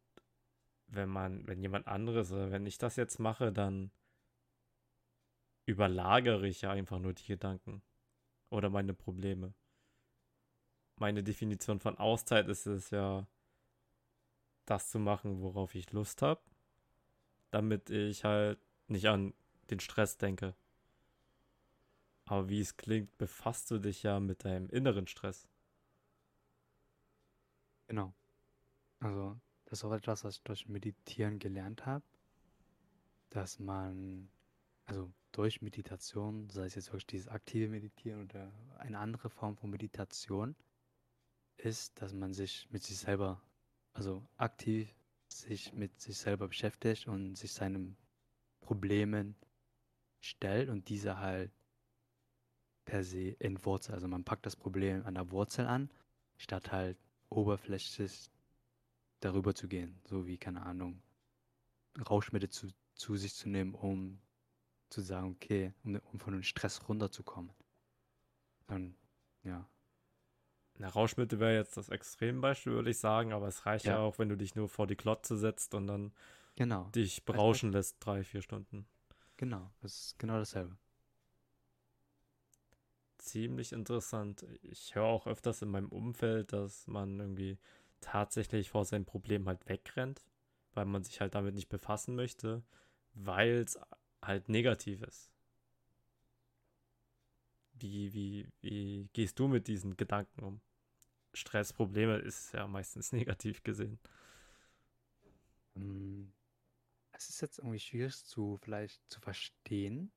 wenn 0.86 1.10
man, 1.10 1.46
wenn 1.46 1.60
jemand 1.60 1.86
anderes 1.86 2.32
oder 2.32 2.50
wenn 2.50 2.64
ich 2.64 2.78
das 2.78 2.96
jetzt 2.96 3.18
mache, 3.18 3.52
dann 3.52 3.90
überlagere 5.66 6.48
ich 6.48 6.62
ja 6.62 6.70
einfach 6.70 6.98
nur 6.98 7.12
die 7.12 7.26
Gedanken 7.26 7.82
oder 8.52 8.70
meine 8.70 8.94
Probleme. 8.94 9.54
Meine 10.96 11.22
Definition 11.22 11.80
von 11.80 11.98
Auszeit 11.98 12.48
ist 12.48 12.66
es 12.66 12.90
ja, 12.90 13.26
das 14.66 14.90
zu 14.90 14.98
machen, 14.98 15.40
worauf 15.40 15.74
ich 15.74 15.92
Lust 15.92 16.22
habe, 16.22 16.40
damit 17.50 17.90
ich 17.90 18.24
halt 18.24 18.58
nicht 18.88 19.06
an 19.08 19.34
den 19.70 19.80
Stress 19.80 20.18
denke. 20.18 20.54
Aber 22.24 22.48
wie 22.48 22.60
es 22.60 22.76
klingt, 22.76 23.16
befasst 23.16 23.70
du 23.70 23.78
dich 23.78 24.02
ja 24.02 24.18
mit 24.18 24.44
deinem 24.44 24.68
inneren 24.70 25.06
Stress. 25.06 25.48
genau. 27.86 28.14
Also, 29.00 29.38
das 29.66 29.80
ist 29.80 29.84
auch 29.84 29.92
etwas, 29.92 30.24
was 30.24 30.36
ich 30.36 30.42
durch 30.42 30.68
Meditieren 30.68 31.38
gelernt 31.38 31.86
habe, 31.86 32.04
dass 33.30 33.58
man, 33.58 34.30
also 34.84 35.12
durch 35.32 35.62
Meditation, 35.62 36.50
sei 36.50 36.66
es 36.66 36.74
jetzt 36.74 36.88
wirklich 36.88 37.06
dieses 37.06 37.28
aktive 37.28 37.68
Meditieren 37.68 38.22
oder 38.24 38.52
eine 38.78 38.98
andere 38.98 39.30
Form 39.30 39.56
von 39.56 39.70
Meditation, 39.70 40.54
ist, 41.56 42.00
dass 42.00 42.12
man 42.12 42.32
sich 42.32 42.68
mit 42.70 42.82
sich 42.82 42.98
selber, 42.98 43.40
also 43.92 44.26
aktiv 44.36 44.94
sich 45.28 45.72
mit 45.72 45.98
sich 46.00 46.18
selber 46.18 46.48
beschäftigt 46.48 47.08
und 47.08 47.36
sich 47.36 47.52
seinen 47.52 47.96
Problemen 48.60 49.34
stellt 50.20 50.68
und 50.68 50.88
diese 50.88 51.18
halt 51.18 51.50
per 52.84 53.04
se 53.04 53.36
entwurzelt. 53.40 53.94
Also 53.94 54.08
man 54.08 54.24
packt 54.24 54.46
das 54.46 54.56
Problem 54.56 55.04
an 55.06 55.14
der 55.14 55.30
Wurzel 55.30 55.66
an, 55.66 55.90
statt 56.36 56.72
halt 56.72 56.98
oberflächlich 57.30 58.30
darüber 59.20 59.54
zu 59.54 59.68
gehen. 59.68 60.00
So 60.04 60.26
wie, 60.26 60.36
keine 60.36 60.62
Ahnung, 60.62 61.02
Rauschmittel 62.08 62.50
zu, 62.50 62.68
zu 62.94 63.16
sich 63.16 63.34
zu 63.34 63.48
nehmen, 63.48 63.74
um 63.74 64.20
zu 64.92 65.00
sagen, 65.00 65.36
okay, 65.36 65.72
um, 65.84 66.00
um 66.12 66.20
von 66.20 66.32
dem 66.32 66.42
Stress 66.42 66.88
runterzukommen. 66.88 67.52
Dann, 68.66 68.94
ja. 69.42 69.68
Na, 70.78 70.88
Rauschmittel 70.88 71.40
wäre 71.40 71.54
jetzt 71.54 71.76
das 71.76 71.88
Extrembeispiel, 71.88 72.72
würde 72.72 72.90
ich 72.90 72.98
sagen, 72.98 73.32
aber 73.32 73.48
es 73.48 73.66
reicht 73.66 73.86
ja. 73.86 73.94
ja. 73.94 73.98
auch, 74.00 74.18
wenn 74.18 74.28
du 74.28 74.36
dich 74.36 74.54
nur 74.54 74.68
vor 74.68 74.86
die 74.86 74.96
Klotze 74.96 75.36
setzt 75.36 75.74
und 75.74 75.86
dann 75.86 76.12
genau. 76.56 76.84
dich 76.94 77.24
berauschen 77.24 77.72
lässt, 77.72 77.96
drei, 78.00 78.24
vier 78.24 78.42
Stunden. 78.42 78.86
Genau, 79.36 79.70
das 79.80 79.98
ist 79.98 80.18
genau 80.18 80.38
dasselbe. 80.38 80.76
Ziemlich 83.18 83.72
interessant. 83.72 84.44
Ich 84.62 84.94
höre 84.94 85.04
auch 85.04 85.26
öfters 85.26 85.62
in 85.62 85.68
meinem 85.68 85.88
Umfeld, 85.88 86.52
dass 86.52 86.86
man 86.86 87.20
irgendwie 87.20 87.58
tatsächlich 88.00 88.70
vor 88.70 88.84
seinem 88.84 89.04
Problem 89.04 89.46
halt 89.46 89.68
wegrennt, 89.68 90.24
weil 90.74 90.86
man 90.86 91.04
sich 91.04 91.20
halt 91.20 91.34
damit 91.34 91.54
nicht 91.54 91.68
befassen 91.68 92.14
möchte, 92.16 92.62
weil 93.14 93.58
es 93.58 93.78
halt 94.22 94.48
negativ 94.48 95.02
ist. 95.02 95.30
Wie, 97.74 98.12
wie, 98.12 98.48
wie 98.60 99.08
gehst 99.12 99.38
du 99.38 99.48
mit 99.48 99.66
diesen 99.66 99.96
Gedanken 99.96 100.44
um? 100.44 100.60
Stressprobleme 101.34 102.18
ist 102.18 102.52
ja 102.52 102.66
meistens 102.66 103.12
negativ 103.12 103.62
gesehen. 103.62 103.98
Hm, 105.74 106.32
es 107.12 107.28
ist 107.30 107.40
jetzt 107.40 107.58
irgendwie 107.58 107.78
schwierig 107.78 108.24
zu 108.24 108.58
vielleicht 108.62 109.00
zu 109.10 109.20
verstehen. 109.20 110.12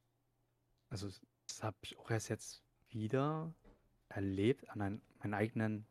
Also 0.90 1.10
das 1.48 1.64
habe 1.64 1.78
ich 1.82 1.98
auch 1.98 2.10
erst 2.10 2.30
jetzt 2.30 2.64
wieder 2.90 3.54
erlebt 4.10 4.70
an 4.70 4.82
ein, 4.82 5.02
meinen 5.20 5.34
eigenen 5.34 5.86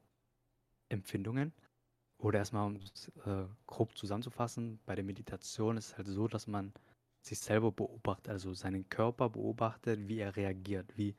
Empfindungen. 0.88 1.52
Oder 2.18 2.38
erstmal, 2.38 2.66
um 2.66 2.76
es 2.76 3.08
äh, 3.26 3.46
grob 3.66 3.96
zusammenzufassen, 3.98 4.80
bei 4.86 4.94
der 4.94 5.04
Meditation 5.04 5.76
ist 5.76 5.88
es 5.88 5.96
halt 5.96 6.06
so, 6.06 6.28
dass 6.28 6.46
man 6.46 6.72
sich 7.24 7.40
selber 7.40 7.72
beobachtet, 7.72 8.28
also 8.28 8.54
seinen 8.54 8.88
Körper 8.88 9.30
beobachtet, 9.30 10.08
wie 10.08 10.18
er 10.18 10.36
reagiert, 10.36 10.96
wie 10.96 11.16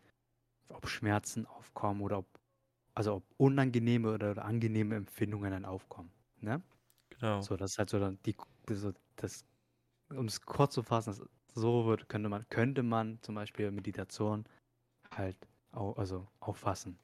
ob 0.70 0.88
Schmerzen 0.88 1.46
aufkommen 1.46 2.02
oder 2.02 2.20
ob 2.20 2.28
also 2.96 3.16
ob 3.16 3.24
unangenehme 3.38 4.14
oder, 4.14 4.32
oder 4.32 4.46
angenehme 4.46 4.96
Empfindungen 4.96 5.52
dann 5.52 5.66
aufkommen. 5.66 6.12
Ne? 6.40 6.62
Genau. 7.10 7.42
So, 7.42 7.58
das 7.58 7.72
ist 7.72 7.78
halt 7.78 7.90
so 7.90 8.00
dann 8.00 8.18
die, 8.26 8.36
so 8.70 8.94
das, 9.18 9.46
um 10.10 10.26
es 10.26 10.42
kurz 10.42 10.74
zu 10.74 10.84
fassen, 10.84 11.12
das, 11.12 11.22
so 11.54 11.86
wird, 11.86 12.10
könnte 12.10 12.30
man, 12.30 12.48
könnte 12.50 12.84
man 12.84 13.20
zum 13.22 13.36
Beispiel 13.36 13.72
Meditation 13.72 14.46
halt 15.12 15.38
auch, 15.72 15.98
also 15.98 16.28
auffassen. 16.40 16.98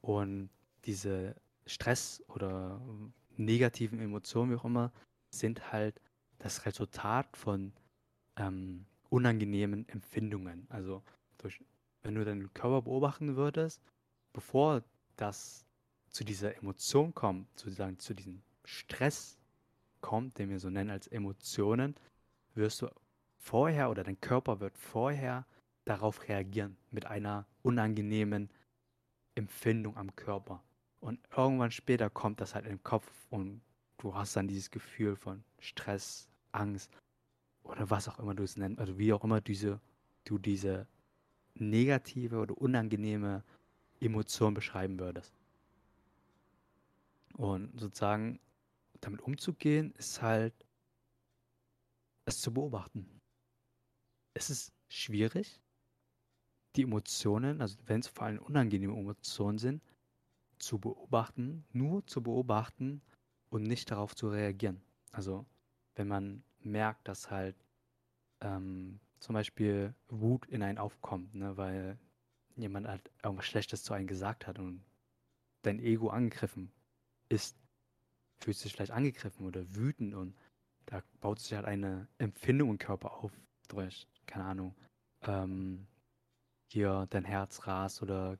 Und 0.00 0.50
diese 0.84 1.34
Stress 1.66 2.22
oder 2.28 2.80
negativen 3.36 4.00
Emotionen, 4.00 4.52
wie 4.52 4.56
auch 4.56 4.64
immer, 4.64 4.92
sind 5.30 5.72
halt 5.72 6.00
das 6.38 6.66
Resultat 6.66 7.36
von 7.36 7.72
ähm, 8.36 8.86
unangenehmen 9.08 9.88
Empfindungen. 9.88 10.66
Also 10.68 11.02
durch, 11.38 11.60
wenn 12.02 12.14
du 12.14 12.24
deinen 12.24 12.52
Körper 12.54 12.82
beobachten 12.82 13.36
würdest, 13.36 13.80
bevor 14.32 14.82
das 15.16 15.64
zu 16.10 16.24
dieser 16.24 16.56
Emotion 16.56 17.14
kommt, 17.14 17.46
sozusagen 17.58 17.98
zu 17.98 18.14
diesem 18.14 18.42
Stress 18.64 19.38
kommt, 20.00 20.38
den 20.38 20.50
wir 20.50 20.58
so 20.58 20.70
nennen 20.70 20.90
als 20.90 21.06
Emotionen, 21.08 21.94
wirst 22.54 22.82
du 22.82 22.88
vorher 23.36 23.90
oder 23.90 24.04
dein 24.04 24.20
Körper 24.20 24.60
wird 24.60 24.76
vorher 24.78 25.46
darauf 25.84 26.28
reagieren 26.28 26.76
mit 26.90 27.06
einer 27.06 27.46
unangenehmen 27.62 28.50
Empfindung 29.34 29.96
am 29.96 30.14
Körper. 30.16 30.62
Und 31.00 31.20
irgendwann 31.36 31.70
später 31.70 32.08
kommt 32.08 32.40
das 32.40 32.54
halt 32.54 32.64
in 32.64 32.76
den 32.76 32.82
Kopf 32.82 33.10
und 33.30 33.60
du 33.98 34.14
hast 34.14 34.36
dann 34.36 34.48
dieses 34.48 34.70
Gefühl 34.70 35.16
von 35.16 35.44
Stress, 35.58 36.28
Angst 36.52 36.90
oder 37.64 37.90
was 37.90 38.08
auch 38.08 38.18
immer 38.18 38.34
du 38.34 38.44
es 38.44 38.56
nennst, 38.56 38.78
also 38.78 38.98
wie 38.98 39.12
auch 39.12 39.24
immer 39.24 39.40
diese, 39.40 39.80
du 40.24 40.38
diese 40.38 40.86
negative 41.54 42.38
oder 42.38 42.56
unangenehme 42.56 43.42
Emotion 44.00 44.54
beschreiben 44.54 44.98
würdest. 44.98 45.34
Und 47.36 47.78
sozusagen 47.78 48.38
damit 49.00 49.22
umzugehen, 49.22 49.92
ist 49.98 50.22
halt 50.22 50.54
es 52.26 52.40
zu 52.40 52.52
beobachten. 52.52 53.20
Es 54.34 54.50
ist 54.50 54.72
schwierig, 54.88 55.60
die 56.76 56.82
Emotionen, 56.82 57.60
also 57.60 57.76
wenn 57.86 58.00
es 58.00 58.08
vor 58.08 58.26
allem 58.26 58.38
unangenehme 58.38 58.96
Emotionen 58.96 59.58
sind, 59.58 59.82
zu 60.58 60.78
beobachten, 60.78 61.64
nur 61.72 62.06
zu 62.06 62.22
beobachten 62.22 63.02
und 63.50 63.62
nicht 63.62 63.90
darauf 63.90 64.14
zu 64.14 64.28
reagieren. 64.28 64.80
Also 65.12 65.44
wenn 65.94 66.08
man 66.08 66.42
merkt, 66.64 67.08
dass 67.08 67.30
halt 67.30 67.56
ähm, 68.40 69.00
zum 69.20 69.34
Beispiel 69.34 69.94
Wut 70.08 70.46
in 70.46 70.62
einen 70.62 70.78
aufkommt, 70.78 71.34
ne, 71.34 71.56
weil 71.56 71.98
jemand 72.56 72.86
halt 72.86 73.10
irgendwas 73.22 73.46
Schlechtes 73.46 73.82
zu 73.82 73.94
einem 73.94 74.06
gesagt 74.06 74.46
hat 74.46 74.58
und 74.58 74.84
dein 75.62 75.80
Ego 75.80 76.10
angegriffen 76.10 76.70
ist, 77.28 77.56
fühlst 78.38 78.60
du 78.60 78.64
dich 78.64 78.74
vielleicht 78.74 78.92
angegriffen 78.92 79.46
oder 79.46 79.64
wütend 79.74 80.14
und 80.14 80.36
da 80.86 81.02
baut 81.20 81.40
sich 81.40 81.54
halt 81.54 81.64
eine 81.64 82.06
Empfindung 82.18 82.70
im 82.70 82.78
Körper 82.78 83.12
auf 83.14 83.32
durch, 83.68 84.06
keine 84.26 84.44
Ahnung, 84.44 84.74
ähm, 85.22 85.86
hier 86.70 87.06
dein 87.10 87.24
Herz 87.24 87.66
rast 87.66 88.02
oder 88.02 88.36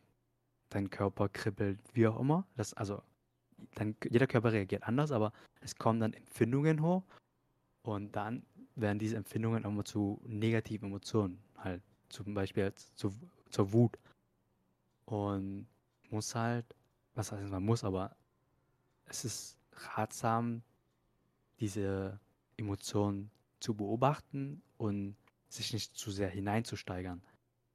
dein 0.68 0.90
Körper 0.90 1.28
kribbelt, 1.28 1.80
wie 1.94 2.06
auch 2.06 2.20
immer. 2.20 2.46
Das, 2.56 2.74
also, 2.74 3.02
dein, 3.74 3.96
jeder 4.10 4.26
Körper 4.26 4.52
reagiert 4.52 4.82
anders, 4.82 5.12
aber 5.12 5.32
es 5.60 5.76
kommen 5.76 6.00
dann 6.00 6.12
Empfindungen 6.12 6.82
hoch 6.82 7.02
und 7.84 8.16
dann 8.16 8.42
werden 8.76 8.98
diese 8.98 9.16
Empfindungen 9.16 9.62
immer 9.62 9.84
zu 9.84 10.20
negativen 10.24 10.88
Emotionen, 10.88 11.38
halt 11.58 11.82
zum 12.08 12.32
Beispiel 12.32 12.72
zu, 12.96 13.12
zur 13.50 13.72
Wut. 13.72 13.98
Und 15.04 15.68
muss 16.08 16.34
halt, 16.34 16.64
was 17.14 17.30
heißt 17.30 17.50
man 17.50 17.62
muss, 17.62 17.84
aber 17.84 18.16
es 19.04 19.26
ist 19.26 19.58
ratsam, 19.96 20.62
diese 21.60 22.18
Emotionen 22.56 23.30
zu 23.60 23.74
beobachten 23.74 24.62
und 24.78 25.14
sich 25.48 25.74
nicht 25.74 25.94
zu 25.94 26.10
sehr 26.10 26.30
hineinzusteigern. 26.30 27.22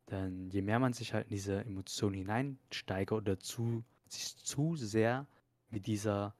Denn 0.10 0.50
je 0.50 0.64
mehr 0.64 0.80
man 0.80 0.94
sich 0.94 1.14
halt 1.14 1.28
in 1.28 1.36
diese 1.36 1.64
Emotion 1.66 2.16
hineinsteigert 2.16 3.12
oder 3.12 3.40
zu, 3.40 3.84
sich 4.08 4.36
zu 4.38 4.76
sehr 4.76 5.28
mit 5.70 5.86
dieser 5.86 6.34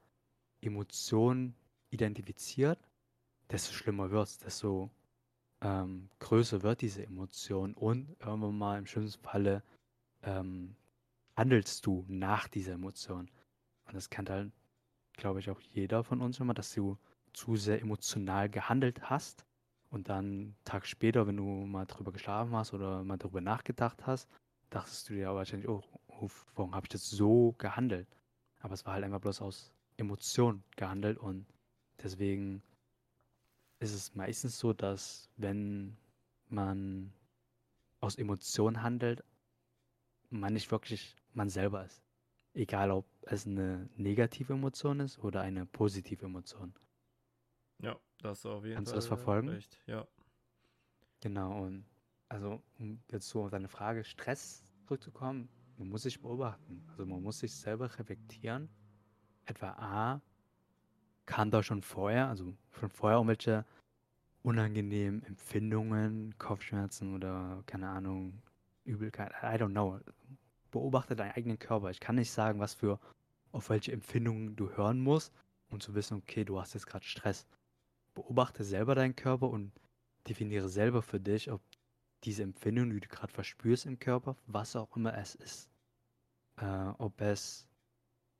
Emotion 0.60 1.54
identifiziert, 1.90 2.89
desto 3.50 3.72
schlimmer 3.72 4.10
wird 4.10 4.28
es, 4.28 4.38
desto 4.38 4.90
ähm, 5.60 6.08
größer 6.20 6.62
wird 6.62 6.80
diese 6.80 7.04
Emotion 7.04 7.74
und 7.74 8.16
irgendwann 8.20 8.56
mal 8.56 8.78
im 8.78 8.86
schlimmsten 8.86 9.22
Falle 9.22 9.62
ähm, 10.22 10.76
handelst 11.36 11.86
du 11.86 12.04
nach 12.08 12.48
dieser 12.48 12.72
Emotion. 12.74 13.30
Und 13.86 13.94
das 13.94 14.10
kennt 14.10 14.30
halt, 14.30 14.52
glaube 15.14 15.40
ich, 15.40 15.50
auch 15.50 15.60
jeder 15.60 16.04
von 16.04 16.20
uns 16.20 16.40
immer, 16.40 16.54
dass 16.54 16.72
du 16.74 16.96
zu 17.32 17.56
sehr 17.56 17.80
emotional 17.80 18.48
gehandelt 18.48 19.02
hast 19.10 19.44
und 19.90 20.08
dann 20.08 20.24
einen 20.24 20.56
Tag 20.64 20.86
später, 20.86 21.26
wenn 21.26 21.36
du 21.36 21.44
mal 21.44 21.86
drüber 21.86 22.12
geschlafen 22.12 22.54
hast 22.54 22.72
oder 22.72 23.04
mal 23.04 23.18
drüber 23.18 23.40
nachgedacht 23.40 24.06
hast, 24.06 24.28
dachtest 24.70 25.08
du 25.08 25.14
dir 25.14 25.34
wahrscheinlich, 25.34 25.68
oh, 25.68 25.82
oh 26.08 26.28
warum 26.54 26.74
habe 26.74 26.86
ich 26.86 26.90
das 26.90 27.08
so 27.08 27.54
gehandelt? 27.58 28.08
Aber 28.60 28.74
es 28.74 28.86
war 28.86 28.94
halt 28.94 29.04
einfach 29.04 29.20
bloß 29.20 29.40
aus 29.42 29.72
Emotion 29.96 30.62
gehandelt 30.76 31.18
und 31.18 31.46
deswegen 32.02 32.62
ist 33.80 33.94
es 33.94 34.14
meistens 34.14 34.58
so, 34.58 34.72
dass 34.72 35.30
wenn 35.36 35.96
man 36.48 37.12
aus 38.00 38.16
Emotion 38.16 38.82
handelt, 38.82 39.24
man 40.30 40.52
nicht 40.52 40.70
wirklich 40.70 41.16
man 41.32 41.48
selber 41.48 41.84
ist. 41.84 42.02
Egal, 42.54 42.90
ob 42.90 43.06
es 43.22 43.46
eine 43.46 43.88
negative 43.96 44.52
Emotion 44.52 45.00
ist 45.00 45.18
oder 45.18 45.40
eine 45.42 45.66
positive 45.66 46.24
Emotion. 46.26 46.74
Ja, 47.78 47.98
das 48.18 48.44
auf 48.44 48.64
jeden 48.64 48.76
Kannst 48.76 48.90
Fall. 48.90 48.92
Kannst 48.92 48.92
du 48.92 48.94
das 48.96 49.06
verfolgen? 49.06 49.48
Recht, 49.48 49.80
ja. 49.86 50.06
Genau, 51.20 51.64
und 51.64 51.86
also, 52.28 52.62
um 52.78 53.02
jetzt 53.10 53.28
so 53.28 53.44
auf 53.44 53.50
deine 53.50 53.68
Frage 53.68 54.04
Stress 54.04 54.64
zurückzukommen, 54.84 55.48
man 55.76 55.88
muss 55.88 56.02
sich 56.02 56.20
beobachten. 56.20 56.84
Also, 56.88 57.06
man 57.06 57.22
muss 57.22 57.38
sich 57.38 57.54
selber 57.54 57.86
reflektieren. 57.98 58.68
Etwa 59.46 59.70
A, 59.70 60.22
kann 61.30 61.50
da 61.50 61.62
schon 61.62 61.82
vorher, 61.82 62.28
also 62.28 62.54
schon 62.72 62.90
vorher 62.90 63.18
irgendwelche 63.18 63.64
unangenehmen 64.42 65.22
Empfindungen, 65.24 66.34
Kopfschmerzen 66.38 67.14
oder 67.14 67.62
keine 67.66 67.88
Ahnung, 67.88 68.42
Übelkeit, 68.84 69.32
I 69.42 69.56
don't 69.56 69.70
know. 69.70 70.00
Beobachte 70.70 71.14
deinen 71.14 71.32
eigenen 71.32 71.58
Körper. 71.58 71.90
Ich 71.90 72.00
kann 72.00 72.16
nicht 72.16 72.30
sagen, 72.30 72.58
was 72.58 72.74
für, 72.74 72.98
auf 73.52 73.70
welche 73.70 73.92
Empfindungen 73.92 74.56
du 74.56 74.70
hören 74.70 75.00
musst, 75.00 75.32
um 75.70 75.80
zu 75.80 75.94
wissen, 75.94 76.16
okay, 76.18 76.44
du 76.44 76.60
hast 76.60 76.74
jetzt 76.74 76.86
gerade 76.86 77.04
Stress 77.04 77.46
beobachte 78.14 78.64
selber 78.64 78.94
deinen 78.94 79.16
Körper 79.16 79.48
und 79.48 79.72
definiere 80.28 80.68
selber 80.68 81.02
für 81.02 81.20
dich, 81.20 81.50
ob 81.50 81.60
diese 82.24 82.42
Empfindung, 82.42 82.90
die 82.90 83.00
du 83.00 83.08
gerade 83.08 83.32
verspürst 83.32 83.86
im 83.86 83.98
Körper, 83.98 84.36
was 84.46 84.76
auch 84.76 84.96
immer 84.96 85.16
es 85.16 85.34
ist, 85.36 85.70
äh, 86.56 86.92
ob 86.98 87.20
es 87.20 87.66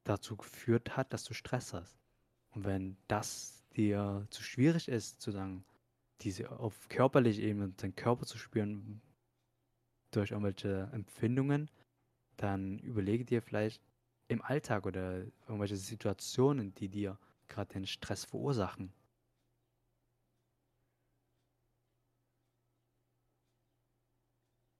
dazu 0.05 0.37
geführt 0.37 0.97
hat, 0.97 1.13
dass 1.13 1.25
du 1.25 1.35
Stress 1.35 1.73
hast. 1.73 2.00
Und 2.53 2.65
wenn 2.65 2.97
das 3.09 3.65
dir 3.77 4.27
zu 4.31 4.43
schwierig 4.43 4.89
ist, 4.89 5.21
zu 5.21 5.31
sagen, 5.31 5.65
diese 6.23 6.51
auf 6.59 6.89
körperlicher 6.89 7.43
Ebene, 7.43 7.71
deinen 7.71 7.95
Körper 7.97 8.27
zu 8.27 8.39
spüren 8.39 9.01
durch 10.11 10.33
irgendwelche 10.33 10.91
Empfindungen, 10.93 11.71
dann 12.37 12.79
überlege 12.81 13.25
dir 13.25 13.43
vielleicht 13.43 13.83
im 14.29 14.43
Alltag 14.43 14.87
oder 14.87 15.25
irgendwelche 15.47 15.77
Situationen, 15.77 16.75
die 16.75 16.89
dir 16.89 17.19
gerade 17.49 17.73
den 17.73 17.87
Stress 17.87 18.25
verursachen. 18.25 18.93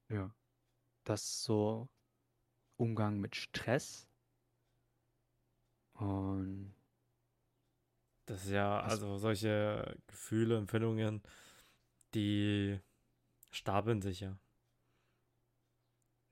Ja, 0.09 0.35
das 1.05 1.43
so 1.45 1.89
Umgang 2.77 3.21
mit 3.21 3.37
Stress 3.37 4.09
und 5.95 6.75
Das 8.31 8.45
ist 8.45 8.51
ja, 8.53 8.81
was, 8.85 8.93
also 8.93 9.17
solche 9.19 9.97
Gefühle, 10.07 10.57
Empfindungen, 10.57 11.21
die 12.15 12.81
stapeln 13.51 14.03
sich 14.03 14.21
ja. 14.21 14.39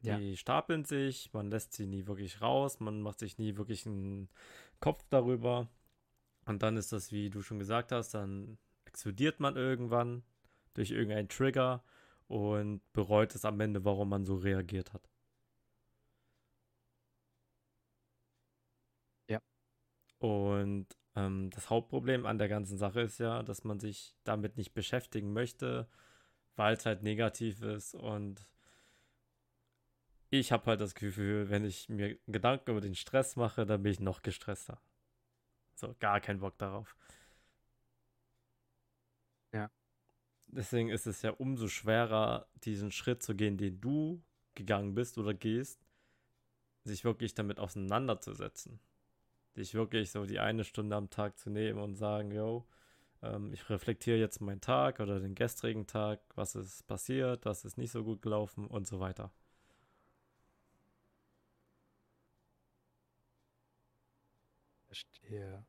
ja, 0.02 0.18
Die 0.18 0.36
stapeln 0.36 0.84
sich, 0.84 1.32
man 1.32 1.50
lässt 1.50 1.72
sie 1.74 1.86
nie 1.86 2.06
wirklich 2.06 2.40
raus, 2.40 2.80
man 2.80 3.02
macht 3.02 3.18
sich 3.18 3.38
nie 3.38 3.56
wirklich 3.56 3.86
einen 3.86 4.28
Kopf 4.80 5.04
darüber. 5.10 5.68
Und 6.46 6.62
dann 6.62 6.76
ist 6.76 6.92
das, 6.92 7.12
wie 7.12 7.30
du 7.30 7.42
schon 7.42 7.58
gesagt 7.60 7.92
hast, 7.92 8.14
dann 8.14 8.58
explodiert 8.86 9.40
man 9.40 9.56
irgendwann 9.56 10.24
durch 10.74 10.92
irgendeinen 10.92 11.28
Trigger 11.28 11.84
und 12.28 12.82
bereut 12.94 13.34
es 13.34 13.44
am 13.44 13.60
Ende, 13.60 13.84
warum 13.84 14.10
man 14.10 14.24
so 14.26 14.36
reagiert 14.36 14.92
hat. 14.94 15.08
ja, 19.28 19.40
Und 20.20 20.86
ähm, 21.18 21.50
das 21.50 21.70
Hauptproblem 21.70 22.26
an 22.26 22.38
der 22.38 22.48
ganzen 22.48 22.78
Sache 22.78 23.00
ist 23.02 23.18
ja, 23.18 23.42
dass 23.42 23.64
man 23.64 23.80
sich 23.80 24.16
damit 24.24 24.56
nicht 24.56 24.72
beschäftigen 24.74 25.32
möchte, 25.32 25.88
weil 26.56 26.74
es 26.76 26.86
halt 26.86 27.02
negativ 27.02 27.62
ist. 27.62 27.94
Und 27.94 28.46
ich 30.30 30.52
habe 30.52 30.66
halt 30.66 30.80
das 30.80 30.94
Gefühl, 30.94 31.50
wenn 31.50 31.64
ich 31.64 31.88
mir 31.88 32.18
Gedanken 32.26 32.70
über 32.72 32.80
den 32.80 32.94
Stress 32.94 33.36
mache, 33.36 33.66
dann 33.66 33.82
bin 33.82 33.92
ich 33.92 34.00
noch 34.00 34.22
gestresster. 34.22 34.80
So, 35.74 35.94
gar 36.00 36.20
keinen 36.20 36.40
Bock 36.40 36.58
darauf. 36.58 36.96
ja, 39.52 39.70
Deswegen 40.48 40.90
ist 40.90 41.06
es 41.06 41.22
ja 41.22 41.30
umso 41.32 41.68
schwerer, 41.68 42.48
diesen 42.64 42.90
Schritt 42.92 43.22
zu 43.22 43.34
gehen, 43.36 43.56
den 43.58 43.80
du 43.80 44.22
gegangen 44.54 44.94
bist 44.94 45.18
oder 45.18 45.34
gehst, 45.34 45.86
sich 46.84 47.04
wirklich 47.04 47.34
damit 47.34 47.60
auseinanderzusetzen. 47.60 48.80
Sich 49.58 49.74
wirklich 49.74 50.10
so 50.10 50.24
die 50.24 50.38
eine 50.40 50.64
Stunde 50.64 50.96
am 50.96 51.10
Tag 51.10 51.38
zu 51.38 51.50
nehmen 51.50 51.80
und 51.80 51.96
sagen, 51.96 52.30
yo, 52.32 52.66
ähm, 53.22 53.52
ich 53.52 53.68
reflektiere 53.70 54.18
jetzt 54.18 54.40
meinen 54.40 54.60
Tag 54.62 55.00
oder 55.00 55.20
den 55.20 55.34
gestrigen 55.34 55.86
Tag, 55.86 56.20
was 56.36 56.56
ist 56.56 56.86
passiert, 56.88 57.44
was 57.46 57.64
ist 57.66 57.78
nicht 57.78 57.92
so 57.92 58.04
gut 58.04 58.22
gelaufen 58.22 58.66
und 58.68 58.86
so 58.86 59.00
weiter. 59.00 59.32
verstehe. 64.86 65.64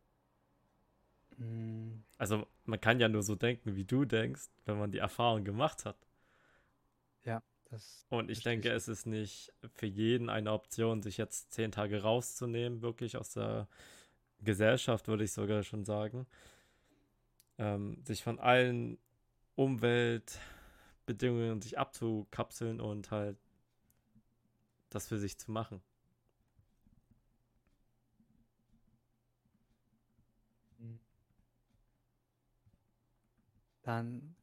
Hm, 1.38 2.04
Also 2.18 2.46
man 2.66 2.80
kann 2.82 3.00
ja 3.00 3.08
nur 3.10 3.24
so 3.24 3.36
denken, 3.36 3.76
wie 3.76 3.86
du 3.86 4.06
denkst, 4.06 4.50
wenn 4.66 4.78
man 4.80 4.92
die 4.92 5.00
Erfahrung 5.00 5.44
gemacht 5.44 5.86
hat. 5.86 5.98
ja, 7.26 7.42
das 7.70 8.06
Und 8.10 8.32
ich 8.32 8.42
denke, 8.42 8.72
es 8.72 8.88
ist 8.88 9.06
nicht 9.06 9.54
für 9.76 9.86
jeden 9.86 10.30
eine 10.30 10.52
Option, 10.52 11.02
sich 11.02 11.18
jetzt 11.18 11.52
zehn 11.52 11.72
Tage 11.72 12.02
rauszunehmen, 12.02 12.82
wirklich 12.82 13.18
aus 13.18 13.34
der 13.34 13.68
Gesellschaft, 14.42 15.08
würde 15.08 15.24
ich 15.24 15.32
sogar 15.32 15.64
schon 15.64 15.86
sagen. 15.86 16.26
Ähm, 17.58 18.04
sich 18.06 18.24
von 18.24 18.40
allen 18.40 18.98
Umweltbedingungen 19.56 21.62
sich 21.62 21.78
abzukapseln 21.78 22.82
und 22.82 23.12
halt 23.12 23.38
das 24.90 25.08
für 25.08 25.20
sich 25.20 25.38
zu 25.38 25.52
machen. 25.52 25.82
Dann 33.84 34.36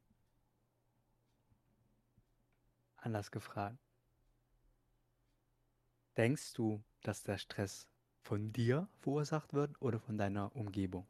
anders 3.07 3.31
gefragt. 3.31 3.79
Denkst 6.17 6.53
du, 6.53 6.83
dass 7.03 7.23
der 7.23 7.37
Stress 7.37 7.87
von 8.21 8.51
dir 8.51 8.89
verursacht 8.99 9.53
wird 9.53 9.81
oder 9.81 9.99
von 9.99 10.17
deiner 10.17 10.53
Umgebung? 10.55 11.07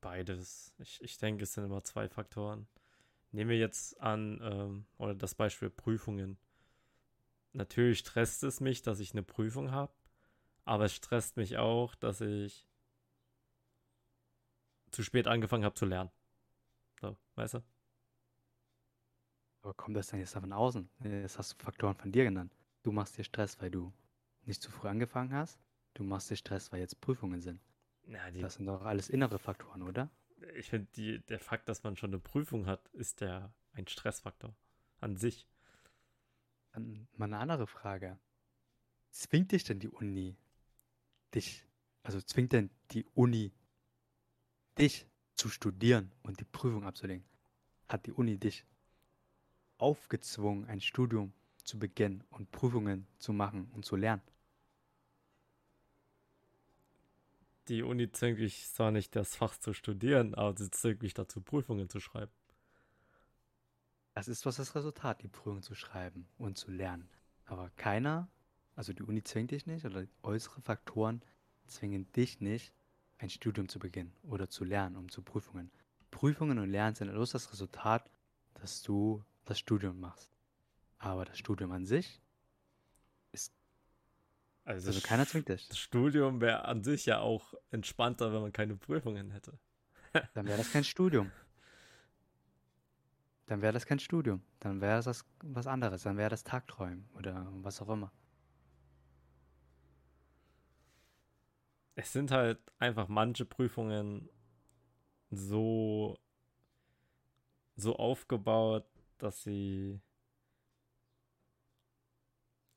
Beides. 0.00 0.72
Ich, 0.78 1.02
ich 1.02 1.18
denke, 1.18 1.42
es 1.42 1.52
sind 1.52 1.64
immer 1.64 1.82
zwei 1.84 2.08
Faktoren. 2.08 2.68
Nehmen 3.32 3.50
wir 3.50 3.58
jetzt 3.58 4.00
an, 4.00 4.40
ähm, 4.42 4.86
oder 4.96 5.14
das 5.14 5.34
Beispiel 5.34 5.68
Prüfungen. 5.68 6.38
Natürlich 7.52 7.98
stresst 7.98 8.44
es 8.44 8.60
mich, 8.60 8.80
dass 8.80 9.00
ich 9.00 9.12
eine 9.12 9.22
Prüfung 9.22 9.72
habe, 9.72 9.92
aber 10.64 10.84
es 10.84 10.94
stresst 10.94 11.36
mich 11.36 11.58
auch, 11.58 11.94
dass 11.96 12.20
ich 12.22 12.66
zu 14.90 15.02
spät 15.02 15.26
angefangen 15.26 15.64
habe 15.64 15.74
zu 15.74 15.84
lernen. 15.84 16.10
So, 17.00 17.18
weißt 17.34 17.54
du? 17.54 17.62
Aber 19.62 19.74
kommt 19.74 19.96
das 19.96 20.08
dann 20.08 20.20
jetzt 20.20 20.34
davon 20.34 20.52
außen? 20.52 20.88
Jetzt 21.02 21.38
hast 21.38 21.52
du 21.52 21.64
Faktoren 21.64 21.94
von 21.94 22.12
dir 22.12 22.24
genannt. 22.24 22.52
Du 22.82 22.92
machst 22.92 23.18
dir 23.18 23.24
Stress, 23.24 23.60
weil 23.60 23.70
du 23.70 23.92
nicht 24.44 24.62
zu 24.62 24.70
früh 24.70 24.88
angefangen 24.88 25.32
hast. 25.32 25.58
Du 25.94 26.04
machst 26.04 26.30
dir 26.30 26.36
Stress, 26.36 26.72
weil 26.72 26.80
jetzt 26.80 27.00
Prüfungen 27.00 27.40
sind. 27.40 27.60
Die, 28.34 28.40
Das 28.40 28.54
sind 28.54 28.66
doch 28.66 28.82
alles 28.82 29.10
innere 29.10 29.38
Faktoren, 29.38 29.82
oder? 29.82 30.10
ich 30.56 30.70
finde, 30.70 31.20
der 31.20 31.38
Fakt, 31.38 31.68
dass 31.68 31.82
man 31.82 31.96
schon 31.96 32.10
eine 32.10 32.20
Prüfung 32.20 32.66
hat, 32.66 32.88
ist 32.90 33.20
der 33.20 33.52
ein 33.72 33.86
Stressfaktor 33.86 34.54
an 35.00 35.16
sich. 35.16 35.48
Dann 36.72 37.08
mal 37.16 37.26
eine 37.26 37.38
andere 37.38 37.66
Frage. 37.66 38.18
Zwingt 39.10 39.52
dich 39.52 39.64
denn 39.64 39.80
die 39.80 39.88
Uni, 39.88 40.36
dich, 41.34 41.66
also 42.02 42.20
zwingt 42.20 42.52
denn 42.52 42.70
die 42.90 43.04
Uni 43.14 43.52
dich 44.78 45.06
zu 45.34 45.48
studieren 45.48 46.12
und 46.22 46.40
die 46.40 46.44
Prüfung 46.44 46.84
abzulegen? 46.84 47.24
Hat 47.88 48.06
die 48.06 48.12
Uni 48.12 48.38
dich 48.38 48.64
aufgezwungen, 49.78 50.66
ein 50.66 50.80
Studium 50.80 51.32
zu 51.64 51.78
beginnen 51.78 52.24
und 52.30 52.50
Prüfungen 52.50 53.06
zu 53.18 53.32
machen 53.32 53.70
und 53.74 53.84
zu 53.84 53.96
lernen? 53.96 54.22
Die 57.68 57.82
Uni 57.82 58.10
zwingt 58.10 58.38
mich 58.38 58.66
zwar 58.70 58.90
nicht, 58.90 59.14
das 59.14 59.36
Fach 59.36 59.56
zu 59.58 59.74
studieren, 59.74 60.34
aber 60.34 60.56
sie 60.56 60.70
zwingt 60.70 61.02
mich 61.02 61.14
dazu, 61.14 61.40
Prüfungen 61.40 61.88
zu 61.88 62.00
schreiben. 62.00 62.32
Das 64.14 64.26
ist 64.26 64.46
was 64.46 64.56
das 64.56 64.74
Resultat, 64.74 65.22
die 65.22 65.28
Prüfung 65.28 65.62
zu 65.62 65.74
schreiben 65.74 66.26
und 66.38 66.56
zu 66.56 66.70
lernen. 66.70 67.08
Aber 67.44 67.70
keiner, 67.76 68.28
also 68.74 68.92
die 68.92 69.02
Uni 69.02 69.22
zwingt 69.22 69.50
dich 69.50 69.66
nicht 69.66 69.84
oder 69.84 70.06
äußere 70.22 70.60
Faktoren 70.60 71.22
zwingen 71.66 72.10
dich 72.12 72.40
nicht, 72.40 72.72
ein 73.18 73.30
Studium 73.30 73.68
zu 73.68 73.78
beginnen 73.78 74.14
oder 74.22 74.48
zu 74.48 74.64
lernen, 74.64 74.96
um 74.96 75.10
zu 75.10 75.22
Prüfungen. 75.22 75.70
Prüfungen 76.10 76.58
und 76.58 76.70
Lernen 76.70 76.94
sind 76.94 77.10
bloß 77.10 77.30
das 77.30 77.52
Resultat, 77.52 78.10
dass 78.54 78.82
du 78.82 79.22
das 79.48 79.58
Studium 79.58 79.98
machst. 80.00 80.30
Aber 80.98 81.24
das 81.24 81.38
Studium 81.38 81.72
an 81.72 81.86
sich 81.86 82.20
ist, 83.32 83.52
Also 84.64 84.88
also 84.88 85.00
keiner 85.00 85.26
zwingt 85.26 85.48
dich. 85.48 85.68
das 85.68 85.78
Studium 85.78 86.40
wäre 86.40 86.64
an 86.64 86.82
sich 86.82 87.06
ja 87.06 87.20
auch 87.20 87.54
entspannter, 87.70 88.32
wenn 88.32 88.42
man 88.42 88.52
keine 88.52 88.76
Prüfungen 88.76 89.30
hätte. 89.30 89.58
Dann 90.34 90.46
wäre 90.46 90.58
das 90.58 90.70
kein 90.70 90.84
Studium. 90.84 91.32
Dann 93.46 93.62
wäre 93.62 93.72
das 93.72 93.86
kein 93.86 93.98
Studium. 93.98 94.42
Dann 94.60 94.80
wäre 94.80 95.02
das 95.02 95.24
was 95.42 95.66
anderes. 95.66 96.02
Dann 96.02 96.16
wäre 96.18 96.30
das 96.30 96.44
Tagträumen 96.44 97.08
oder 97.14 97.46
was 97.62 97.80
auch 97.80 97.88
immer. 97.88 98.12
Es 101.94 102.12
sind 102.12 102.30
halt 102.30 102.60
einfach 102.78 103.08
manche 103.08 103.44
Prüfungen 103.44 104.28
so, 105.30 106.16
so 107.76 107.96
aufgebaut, 107.96 108.86
dass 109.22 109.42
sie 109.42 110.00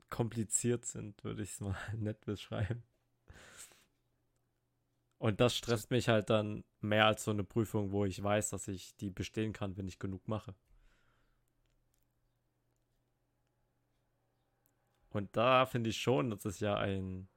kompliziert 0.09 0.85
sind, 0.85 1.23
würde 1.23 1.43
ich 1.43 1.51
es 1.51 1.59
mal 1.61 1.75
nett 1.97 2.23
beschreiben. 2.25 2.83
Und 5.17 5.39
das 5.39 5.55
stresst 5.55 5.91
mich 5.91 6.09
halt 6.09 6.29
dann 6.29 6.63
mehr 6.81 7.05
als 7.05 7.23
so 7.23 7.31
eine 7.31 7.43
Prüfung, 7.43 7.91
wo 7.91 8.05
ich 8.05 8.21
weiß, 8.21 8.49
dass 8.49 8.67
ich 8.67 8.95
die 8.97 9.11
bestehen 9.11 9.53
kann, 9.53 9.77
wenn 9.77 9.87
ich 9.87 9.99
genug 9.99 10.27
mache. 10.27 10.55
Und 15.11 15.35
da 15.35 15.65
finde 15.65 15.89
ich 15.89 15.97
schon, 16.01 16.29
dass 16.31 16.45
es 16.45 16.59
ja 16.59 16.75
ein, 16.75 17.27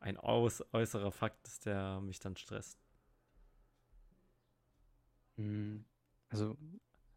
ein 0.00 0.16
aus, 0.16 0.62
äußerer 0.72 1.10
Fakt 1.10 1.46
ist, 1.48 1.66
der 1.66 2.00
mich 2.00 2.20
dann 2.20 2.36
stresst. 2.36 2.78
mm, 5.36 5.84
also 6.30 6.56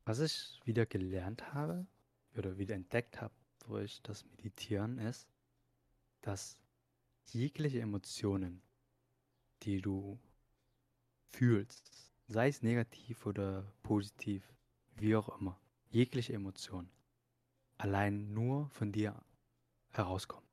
Was 0.06 0.20
ich 0.20 0.60
wieder 0.66 0.86
gelernt 0.86 1.54
habe 1.54 1.88
oder 2.38 2.58
wieder 2.58 2.76
entdeckt 2.76 3.22
habe 3.22 3.34
durch 3.68 4.02
das 4.04 4.24
Meditieren 4.26 5.00
ist, 5.00 5.28
dass 6.22 6.60
jegliche 7.32 7.82
Emotionen, 7.82 8.62
die 9.64 9.82
du 9.82 10.20
fühlst, 11.30 11.92
sei 12.28 12.48
es 12.48 12.62
negativ 12.62 13.26
oder 13.26 13.64
positiv, 13.82 14.44
wie 14.96 15.16
auch 15.16 15.40
immer, 15.40 15.60
jegliche 15.90 16.34
Emotion 16.34 16.90
allein 17.78 18.32
nur 18.34 18.70
von 18.70 18.92
dir 18.92 19.22
herauskommen. 19.90 20.48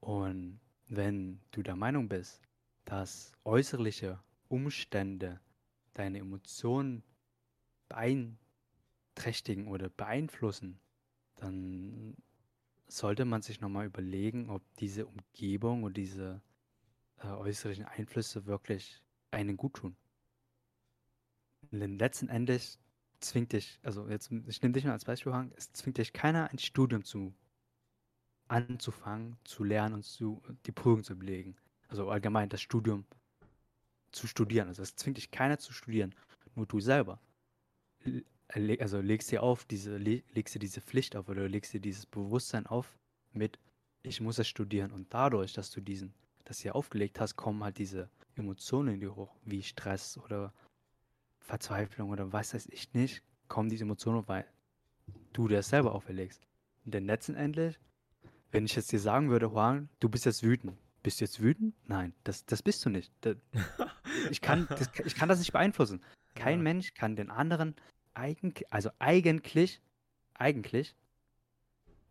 Und 0.00 0.60
wenn 0.88 1.40
du 1.52 1.62
der 1.62 1.76
Meinung 1.76 2.08
bist, 2.08 2.42
dass 2.84 3.32
äußerliche 3.44 4.22
Umstände 4.48 5.40
deine 5.94 6.18
Emotionen 6.18 7.04
beeinträchtigen 7.92 9.68
oder 9.68 9.88
beeinflussen, 9.88 10.78
dann 11.36 12.16
sollte 12.86 13.24
man 13.24 13.42
sich 13.42 13.60
nochmal 13.60 13.86
überlegen, 13.86 14.50
ob 14.50 14.62
diese 14.76 15.06
Umgebung 15.06 15.82
und 15.82 15.96
diese 15.96 16.40
äh, 17.18 17.28
äußeren 17.28 17.84
Einflüsse 17.84 18.46
wirklich 18.46 19.02
einen 19.30 19.56
gut 19.56 19.74
tun. 19.74 19.96
Denn 21.70 21.98
letzten 21.98 22.28
Endes 22.28 22.78
zwingt 23.20 23.52
dich, 23.52 23.78
also 23.82 24.08
jetzt, 24.08 24.30
ich 24.46 24.60
nehme 24.62 24.72
dich 24.72 24.84
mal 24.84 24.92
als 24.92 25.04
Beispiel, 25.04 25.32
Hank, 25.32 25.54
es 25.56 25.72
zwingt 25.72 25.98
dich 25.98 26.12
keiner 26.12 26.50
ein 26.50 26.58
Studium 26.58 27.04
zu 27.04 27.34
anzufangen, 28.48 29.38
zu 29.44 29.64
lernen 29.64 29.94
und 29.94 30.02
zu, 30.04 30.42
die 30.66 30.72
Prüfung 30.72 31.04
zu 31.04 31.16
belegen. 31.16 31.56
Also 31.88 32.10
allgemein 32.10 32.48
das 32.48 32.60
Studium 32.60 33.06
zu 34.10 34.26
studieren. 34.26 34.68
Also 34.68 34.82
es 34.82 34.96
zwingt 34.96 35.16
dich 35.16 35.30
keiner 35.30 35.58
zu 35.58 35.72
studieren, 35.72 36.14
nur 36.54 36.66
du 36.66 36.80
selber. 36.80 37.18
Also 38.78 39.00
legst 39.00 39.30
dir 39.30 39.42
auf, 39.42 39.64
diese, 39.64 39.96
legst 39.96 40.54
dir 40.54 40.58
diese 40.58 40.80
Pflicht 40.80 41.16
auf 41.16 41.28
oder 41.28 41.48
legst 41.48 41.72
dir 41.72 41.80
dieses 41.80 42.04
Bewusstsein 42.06 42.66
auf 42.66 42.98
mit, 43.32 43.58
ich 44.02 44.20
muss 44.20 44.38
es 44.38 44.48
studieren. 44.48 44.92
Und 44.92 45.12
dadurch, 45.14 45.54
dass 45.54 45.70
du 45.70 45.80
diesen, 45.80 46.12
das 46.44 46.60
hier 46.60 46.76
aufgelegt 46.76 47.18
hast, 47.18 47.36
kommen 47.36 47.64
halt 47.64 47.78
diese 47.78 48.10
Emotionen 48.36 48.94
in 48.94 49.00
dir 49.00 49.16
hoch, 49.16 49.34
wie 49.44 49.62
Stress 49.62 50.18
oder 50.18 50.52
Verzweiflung 51.40 52.10
oder 52.10 52.32
was 52.32 52.54
weiß 52.54 52.66
ich 52.70 52.92
nicht, 52.94 53.22
kommen 53.48 53.68
diese 53.68 53.84
Emotionen, 53.84 54.26
weil 54.28 54.46
du 55.32 55.48
dir 55.48 55.56
das 55.56 55.68
selber 55.68 55.94
auferlegst. 55.94 56.46
Denn 56.84 57.06
letztendlich, 57.06 57.78
wenn 58.50 58.64
ich 58.64 58.74
jetzt 58.74 58.92
dir 58.92 59.00
sagen 59.00 59.30
würde, 59.30 59.46
Juan, 59.46 59.88
du 60.00 60.08
bist 60.08 60.24
jetzt 60.24 60.42
wütend. 60.42 60.76
Bist 61.02 61.20
du 61.20 61.24
jetzt 61.24 61.40
wütend? 61.40 61.74
Nein, 61.86 62.14
das, 62.24 62.44
das 62.46 62.62
bist 62.62 62.84
du 62.84 62.90
nicht. 62.90 63.12
Das, 63.22 63.36
ich, 64.30 64.40
kann, 64.40 64.66
das, 64.68 64.90
ich 65.04 65.14
kann 65.14 65.28
das 65.28 65.38
nicht 65.38 65.52
beeinflussen. 65.52 66.00
Kein 66.34 66.58
ja. 66.58 66.62
Mensch 66.62 66.94
kann 66.94 67.16
den 67.16 67.30
anderen 67.30 67.74
eigentlich, 68.14 68.72
also 68.72 68.90
eigentlich, 68.98 69.80
eigentlich 70.34 70.94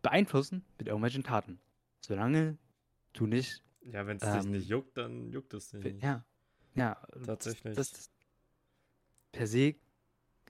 beeinflussen 0.02 0.64
mit 0.78 0.88
irgendwelchen 0.88 1.22
Taten. 1.22 1.58
Solange 2.00 2.58
du 3.12 3.26
nicht. 3.26 3.62
Ja, 3.82 4.06
wenn 4.06 4.16
es 4.16 4.22
ähm, 4.22 4.40
dich 4.40 4.46
nicht 4.46 4.68
juckt, 4.68 4.96
dann 4.96 5.30
juckt 5.30 5.54
es 5.54 5.70
dich 5.70 5.82
nicht. 5.82 6.02
Ja. 6.02 6.24
Ja, 6.74 7.00
tatsächlich. 7.24 7.76
Das, 7.76 7.92
das, 7.92 8.10
per 9.32 9.46
se, 9.46 9.74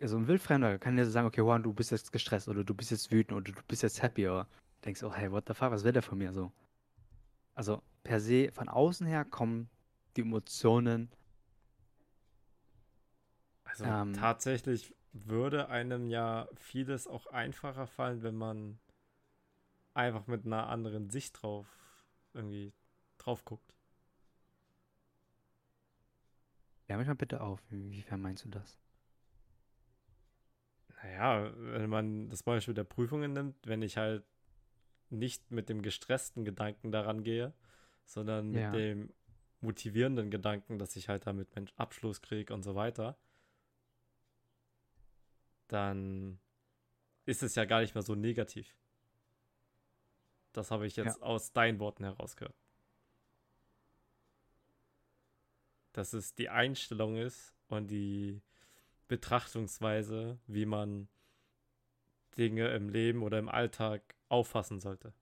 also 0.00 0.16
ein 0.16 0.26
Wildfremder 0.26 0.78
kann 0.78 0.96
dir 0.96 1.06
sagen, 1.06 1.26
okay, 1.26 1.40
Juan, 1.40 1.62
du 1.62 1.72
bist 1.72 1.90
jetzt 1.90 2.12
gestresst 2.12 2.48
oder 2.48 2.64
du 2.64 2.74
bist 2.74 2.90
jetzt 2.90 3.10
wütend 3.10 3.36
oder 3.36 3.52
du 3.52 3.62
bist 3.66 3.82
jetzt 3.82 4.02
happy 4.02 4.28
oder 4.28 4.46
denkst, 4.84 5.02
oh 5.02 5.12
hey, 5.12 5.30
what 5.30 5.44
the 5.46 5.54
fuck, 5.54 5.70
was 5.70 5.84
will 5.84 5.92
der 5.92 6.02
von 6.02 6.18
mir 6.18 6.32
so? 6.32 6.52
Also 7.54 7.82
per 8.02 8.20
se, 8.20 8.50
von 8.52 8.68
außen 8.68 9.06
her 9.06 9.24
kommen 9.24 9.68
die 10.16 10.22
Emotionen. 10.22 11.10
Also 13.72 13.84
ähm, 13.84 14.12
tatsächlich 14.12 14.94
würde 15.12 15.68
einem 15.68 16.08
ja 16.08 16.48
vieles 16.54 17.06
auch 17.06 17.26
einfacher 17.26 17.86
fallen, 17.86 18.22
wenn 18.22 18.34
man 18.34 18.78
einfach 19.94 20.26
mit 20.26 20.46
einer 20.46 20.68
anderen 20.68 21.10
Sicht 21.10 21.42
drauf 21.42 21.66
irgendwie 22.34 22.72
drauf 23.18 23.44
guckt. 23.44 23.74
Klär 26.84 26.98
mich 26.98 27.06
mal 27.06 27.14
bitte 27.14 27.40
auf, 27.40 27.60
inwiefern 27.70 28.20
meinst 28.20 28.44
du 28.44 28.48
das? 28.48 28.78
Naja, 31.02 31.52
wenn 31.56 31.90
man 31.90 32.28
das 32.28 32.42
Beispiel 32.42 32.74
der 32.74 32.84
Prüfungen 32.84 33.32
nimmt, 33.32 33.56
wenn 33.66 33.82
ich 33.82 33.96
halt 33.96 34.24
nicht 35.10 35.50
mit 35.50 35.68
dem 35.68 35.82
gestressten 35.82 36.44
Gedanken 36.44 36.90
daran 36.92 37.22
gehe, 37.22 37.52
sondern 38.04 38.50
mit 38.50 38.62
ja. 38.62 38.70
dem 38.72 39.12
motivierenden 39.60 40.30
Gedanken, 40.30 40.78
dass 40.78 40.96
ich 40.96 41.08
halt 41.08 41.26
damit 41.26 41.54
Mensch 41.54 41.72
Abschluss 41.76 42.22
kriege 42.22 42.52
und 42.52 42.62
so 42.62 42.74
weiter, 42.74 43.16
dann 45.72 46.38
ist 47.24 47.42
es 47.42 47.54
ja 47.54 47.64
gar 47.64 47.80
nicht 47.80 47.94
mehr 47.94 48.02
so 48.02 48.14
negativ. 48.14 48.76
Das 50.52 50.70
habe 50.70 50.86
ich 50.86 50.96
jetzt 50.96 51.18
ja. 51.18 51.22
aus 51.22 51.52
deinen 51.52 51.78
Worten 51.78 52.04
herausgehört. 52.04 52.56
dass 55.92 56.12
es 56.12 56.34
die 56.34 56.48
Einstellung 56.48 57.16
ist 57.16 57.54
und 57.68 57.90
die 57.90 58.42
Betrachtungsweise, 59.08 60.38
wie 60.46 60.66
man 60.66 61.08
Dinge 62.38 62.68
im 62.74 62.88
Leben 62.88 63.22
oder 63.22 63.38
im 63.38 63.48
Alltag 63.48 64.14
auffassen 64.28 64.80
sollte. 64.80 65.12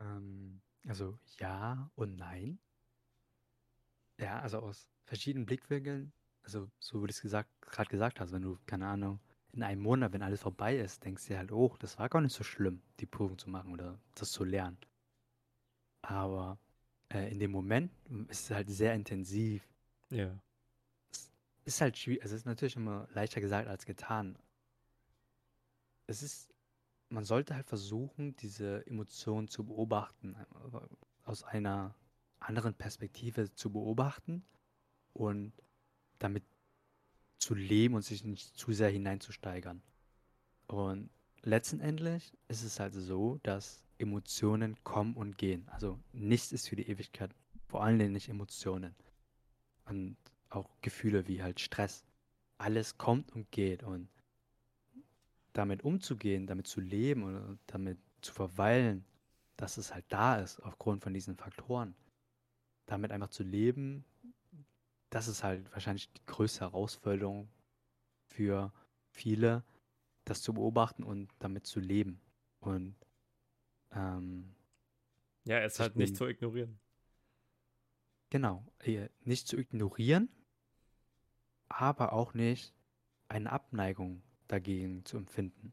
Ähm, 0.00 0.62
also 0.86 1.18
ja 1.38 1.90
und 1.94 2.16
nein. 2.16 2.58
Ja, 4.20 4.40
also 4.40 4.58
aus 4.58 4.86
verschiedenen 5.04 5.46
Blickwinkeln. 5.46 6.12
Also 6.42 6.70
so 6.78 7.02
wie 7.02 7.06
du 7.06 7.10
es 7.10 7.20
gesagt, 7.20 7.50
gerade 7.62 7.88
gesagt 7.88 8.20
hast, 8.20 8.32
wenn 8.32 8.42
du, 8.42 8.58
keine 8.66 8.86
Ahnung, 8.86 9.20
in 9.52 9.62
einem 9.62 9.82
Monat, 9.82 10.12
wenn 10.12 10.22
alles 10.22 10.40
vorbei 10.40 10.78
ist, 10.78 11.04
denkst 11.04 11.24
du 11.24 11.32
dir 11.32 11.38
halt, 11.38 11.52
oh, 11.52 11.76
das 11.80 11.98
war 11.98 12.08
gar 12.08 12.20
nicht 12.20 12.34
so 12.34 12.44
schlimm, 12.44 12.82
die 13.00 13.06
Prüfung 13.06 13.38
zu 13.38 13.50
machen 13.50 13.72
oder 13.72 13.98
das 14.14 14.30
zu 14.30 14.44
lernen. 14.44 14.78
Aber 16.02 16.58
äh, 17.12 17.30
in 17.30 17.38
dem 17.38 17.50
Moment 17.50 17.92
ist 18.28 18.44
es 18.44 18.50
halt 18.50 18.68
sehr 18.70 18.94
intensiv. 18.94 19.66
Ja. 20.10 20.40
Es 21.10 21.30
ist 21.64 21.80
halt 21.80 21.98
schwierig, 21.98 22.22
also 22.22 22.34
es 22.34 22.42
ist 22.42 22.46
natürlich 22.46 22.76
immer 22.76 23.08
leichter 23.12 23.40
gesagt 23.40 23.68
als 23.68 23.86
getan. 23.86 24.38
Es 26.06 26.22
ist, 26.22 26.52
man 27.08 27.24
sollte 27.24 27.54
halt 27.54 27.66
versuchen, 27.66 28.36
diese 28.36 28.86
Emotionen 28.86 29.48
zu 29.48 29.64
beobachten, 29.64 30.34
äh, 30.34 30.78
aus 31.24 31.42
einer 31.44 31.94
anderen 32.40 32.74
Perspektive 32.74 33.54
zu 33.54 33.70
beobachten 33.70 34.44
und 35.12 35.52
damit 36.18 36.44
zu 37.38 37.54
leben 37.54 37.94
und 37.94 38.02
sich 38.02 38.24
nicht 38.24 38.56
zu 38.56 38.72
sehr 38.72 38.90
hineinzusteigern. 38.90 39.82
Und 40.66 41.10
letztendlich 41.42 42.36
ist 42.48 42.62
es 42.62 42.80
halt 42.80 42.94
so, 42.94 43.38
dass 43.42 43.82
Emotionen 43.98 44.76
kommen 44.84 45.14
und 45.14 45.38
gehen. 45.38 45.68
Also 45.68 45.98
nichts 46.12 46.52
ist 46.52 46.68
für 46.68 46.76
die 46.76 46.88
Ewigkeit. 46.88 47.34
Vor 47.68 47.82
allem 47.82 48.12
nicht 48.12 48.28
Emotionen. 48.28 48.94
Und 49.84 50.16
auch 50.48 50.68
Gefühle 50.80 51.28
wie 51.28 51.42
halt 51.42 51.60
Stress. 51.60 52.04
Alles 52.58 52.98
kommt 52.98 53.32
und 53.32 53.50
geht. 53.50 53.82
Und 53.82 54.08
damit 55.52 55.82
umzugehen, 55.82 56.46
damit 56.46 56.66
zu 56.66 56.80
leben 56.80 57.22
und 57.22 57.58
damit 57.66 57.98
zu 58.20 58.32
verweilen, 58.32 59.04
dass 59.56 59.76
es 59.76 59.92
halt 59.92 60.04
da 60.08 60.36
ist, 60.36 60.60
aufgrund 60.60 61.02
von 61.02 61.12
diesen 61.12 61.36
Faktoren. 61.36 61.94
Damit 62.90 63.12
einfach 63.12 63.30
zu 63.30 63.44
leben, 63.44 64.04
das 65.10 65.28
ist 65.28 65.44
halt 65.44 65.70
wahrscheinlich 65.72 66.12
die 66.12 66.26
größte 66.26 66.62
Herausforderung 66.62 67.48
für 68.26 68.72
viele, 69.12 69.64
das 70.24 70.42
zu 70.42 70.52
beobachten 70.52 71.04
und 71.04 71.30
damit 71.38 71.66
zu 71.66 71.78
leben. 71.78 72.20
Und 72.58 72.96
ähm, 73.92 74.56
ja, 75.44 75.60
es 75.60 75.78
halt 75.78 75.94
nicht 75.94 76.16
zu 76.16 76.26
ignorieren. 76.26 76.80
Genau, 78.30 78.66
äh, 78.80 79.08
nicht 79.20 79.46
zu 79.46 79.56
ignorieren, 79.56 80.28
aber 81.68 82.12
auch 82.12 82.34
nicht 82.34 82.74
eine 83.28 83.52
Abneigung 83.52 84.20
dagegen 84.48 85.04
zu 85.04 85.16
empfinden. 85.16 85.72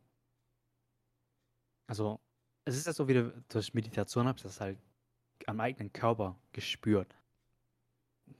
Also, 1.87 2.19
es 2.63 2.77
ist 2.77 2.85
ja 2.85 2.93
so, 2.93 3.07
wie 3.07 3.15
du 3.15 3.43
durch 3.49 3.73
Meditation 3.73 4.27
habe 4.27 4.37
ich 4.37 4.43
das 4.43 4.61
halt 4.61 4.77
am 5.45 5.59
eigenen 5.59 5.93
Körper 5.93 6.37
gespürt. 6.51 7.15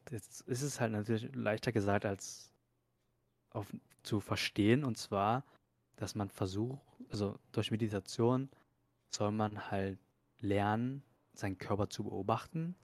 Jetzt 0.09 0.41
ist 0.41 0.61
es 0.61 0.79
halt 0.79 0.91
natürlich 0.91 1.33
leichter 1.35 1.71
gesagt 1.71 2.05
als 2.05 2.51
auf, 3.51 3.67
zu 4.03 4.19
verstehen. 4.19 4.83
Und 4.83 4.97
zwar, 4.97 5.43
dass 5.95 6.15
man 6.15 6.29
versucht, 6.29 6.81
also 7.09 7.37
durch 7.51 7.71
Meditation 7.71 8.49
soll 9.09 9.31
man 9.31 9.69
halt 9.71 9.99
lernen, 10.39 11.03
seinen 11.33 11.57
Körper 11.57 11.89
zu 11.89 12.03
beobachten 12.03 12.75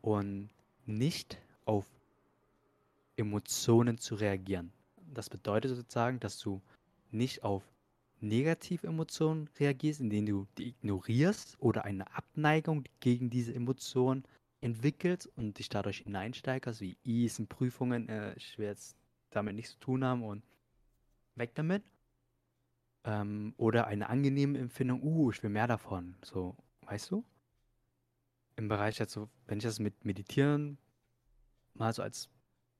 und 0.00 0.50
nicht 0.86 1.38
auf 1.64 1.86
Emotionen 3.16 3.98
zu 3.98 4.16
reagieren. 4.16 4.72
Das 4.96 5.30
bedeutet 5.30 5.76
sozusagen, 5.76 6.18
dass 6.20 6.38
du 6.38 6.60
nicht 7.10 7.44
auf 7.44 7.62
negative 8.20 8.86
Emotionen 8.86 9.48
reagierst, 9.58 10.00
indem 10.00 10.26
du 10.26 10.46
die 10.58 10.68
ignorierst 10.68 11.56
oder 11.60 11.84
eine 11.84 12.14
Abneigung 12.14 12.84
gegen 13.00 13.30
diese 13.30 13.54
Emotionen 13.54 14.24
entwickelst 14.60 15.30
und 15.36 15.58
dich 15.58 15.68
dadurch 15.68 15.98
hineinsteigerst, 15.98 16.80
wie 16.80 16.96
Is 17.04 17.38
in 17.38 17.46
Prüfungen, 17.46 18.08
äh, 18.08 18.34
ich 18.34 18.58
will 18.58 18.66
jetzt 18.66 18.96
damit 19.30 19.54
nichts 19.54 19.72
zu 19.72 19.80
tun 19.80 20.04
haben 20.04 20.22
und 20.22 20.42
weg 21.34 21.54
damit. 21.54 21.82
Ähm, 23.04 23.54
oder 23.58 23.86
eine 23.86 24.08
angenehme 24.08 24.58
Empfindung, 24.58 25.02
uh, 25.02 25.30
ich 25.30 25.42
will 25.42 25.50
mehr 25.50 25.66
davon. 25.66 26.16
So, 26.22 26.56
weißt 26.82 27.10
du? 27.10 27.24
Im 28.56 28.68
Bereich 28.68 29.02
so, 29.08 29.28
wenn 29.46 29.58
ich 29.58 29.64
das 29.64 29.78
mit 29.78 30.04
Meditieren 30.04 30.78
mal 31.74 31.92
so 31.92 32.02
als 32.02 32.30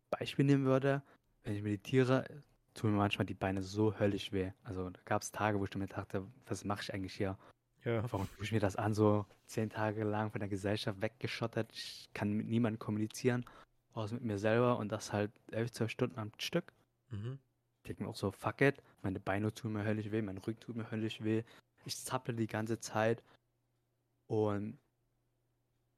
Beispiel 0.08 0.44
nehmen 0.44 0.64
würde, 0.64 1.02
wenn 1.42 1.54
ich 1.54 1.62
meditiere, 1.62 2.24
tun 2.74 2.92
mir 2.92 2.98
manchmal 2.98 3.26
die 3.26 3.34
Beine 3.34 3.62
so 3.62 3.98
höllisch 3.98 4.32
weh. 4.32 4.50
Also 4.64 4.90
da 4.90 5.00
gab 5.04 5.22
es 5.22 5.32
Tage, 5.32 5.58
wo 5.58 5.64
ich 5.64 5.74
mir 5.74 5.86
dachte, 5.86 6.26
was 6.46 6.64
mache 6.64 6.82
ich 6.82 6.92
eigentlich 6.92 7.14
hier? 7.14 7.38
Ja. 7.84 8.02
Warum 8.10 8.28
tue 8.34 8.44
ich 8.44 8.52
mir 8.52 8.60
das 8.60 8.76
an, 8.76 8.94
so 8.94 9.26
zehn 9.46 9.70
Tage 9.70 10.04
lang 10.04 10.30
von 10.30 10.40
der 10.40 10.48
Gesellschaft 10.48 11.00
weggeschottet? 11.00 11.70
Ich 11.72 12.08
kann 12.14 12.32
mit 12.32 12.46
niemandem 12.46 12.78
kommunizieren, 12.78 13.44
außer 13.92 14.14
mit 14.14 14.24
mir 14.24 14.38
selber 14.38 14.78
und 14.78 14.90
das 14.90 15.12
halt 15.12 15.30
elf, 15.50 15.70
zwölf 15.70 15.90
Stunden 15.90 16.18
am 16.18 16.32
Stück. 16.38 16.72
Mhm. 17.10 17.38
Ich 17.82 17.88
denke 17.88 18.04
mir 18.04 18.08
auch 18.08 18.16
so, 18.16 18.30
fuck 18.30 18.60
it, 18.62 18.82
meine 19.02 19.20
Beine 19.20 19.52
tun 19.52 19.74
mir 19.74 19.84
höllisch 19.84 20.10
weh, 20.10 20.22
mein 20.22 20.38
Rücken 20.38 20.60
tut 20.60 20.76
mir 20.76 20.90
höllisch 20.90 21.22
weh. 21.22 21.44
Ich 21.84 21.98
zappel 21.98 22.34
die 22.34 22.46
ganze 22.46 22.80
Zeit. 22.80 23.22
Und 24.26 24.78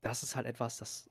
das 0.02 0.24
ist 0.24 0.34
halt 0.34 0.46
etwas, 0.46 0.78
das 0.78 1.08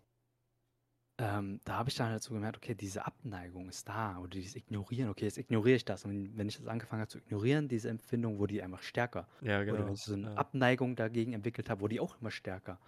ähm, 1.17 1.61
da 1.63 1.77
habe 1.77 1.89
ich 1.89 1.95
dann 1.95 2.09
halt 2.09 2.21
so 2.21 2.33
gemerkt, 2.33 2.57
okay, 2.57 2.75
diese 2.75 3.05
Abneigung 3.05 3.69
ist 3.69 3.87
da 3.87 4.17
oder 4.19 4.29
dieses 4.29 4.55
Ignorieren, 4.55 5.09
okay, 5.09 5.25
jetzt 5.25 5.37
ignoriere 5.37 5.77
ich 5.77 5.85
das. 5.85 6.03
Und 6.03 6.37
wenn 6.37 6.49
ich 6.49 6.57
das 6.57 6.67
angefangen 6.67 7.01
habe 7.01 7.09
zu 7.09 7.19
ignorieren, 7.19 7.69
diese 7.69 7.89
Empfindung, 7.89 8.37
wurde 8.37 8.55
die 8.55 8.61
einfach 8.61 8.83
stärker. 8.83 9.27
Ja, 9.41 9.57
Oder 9.57 9.65
genau. 9.65 9.85
wenn 9.85 9.93
ich 9.93 10.01
so 10.01 10.13
eine 10.13 10.31
Ja. 10.31 10.35
Abneigung 10.35 10.95
dagegen 10.97 11.31
entwickelt 11.33 11.69
habe, 11.69 11.81
wurde 11.81 11.95
die 11.95 11.99
auch 12.01 12.19
immer 12.19 12.31
stärker. 12.31 12.79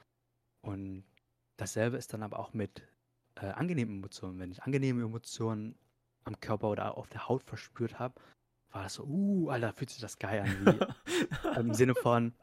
Und 0.62 1.06
dasselbe 1.56 1.96
ist 1.96 2.14
dann 2.14 2.22
aber 2.22 2.40
auch 2.40 2.54
mit 2.54 2.82
äh, 3.36 3.46
angenehmen 3.46 3.98
Emotionen. 3.98 4.40
Wenn 4.40 4.52
ich 4.52 4.62
angenehme 4.64 5.04
Emotionen 5.04 5.76
am 6.26 6.38
Körper 6.42 6.70
oder 6.70 6.98
auf 6.98 7.08
der 7.08 7.30
Haut 7.30 7.44
verspürt 7.44 7.98
habe, 7.98 8.20
war 8.72 8.84
das 8.84 8.96
so, 8.96 9.06
uh, 9.06 9.50
Alter, 9.50 9.72
fühlt 9.72 9.90
sich 9.90 10.02
das 10.02 10.20
geil 10.20 10.42
an. 10.42 10.66
Wie, 10.66 11.60
Im 11.60 11.74
Sinne 11.74 11.96
von 11.96 12.34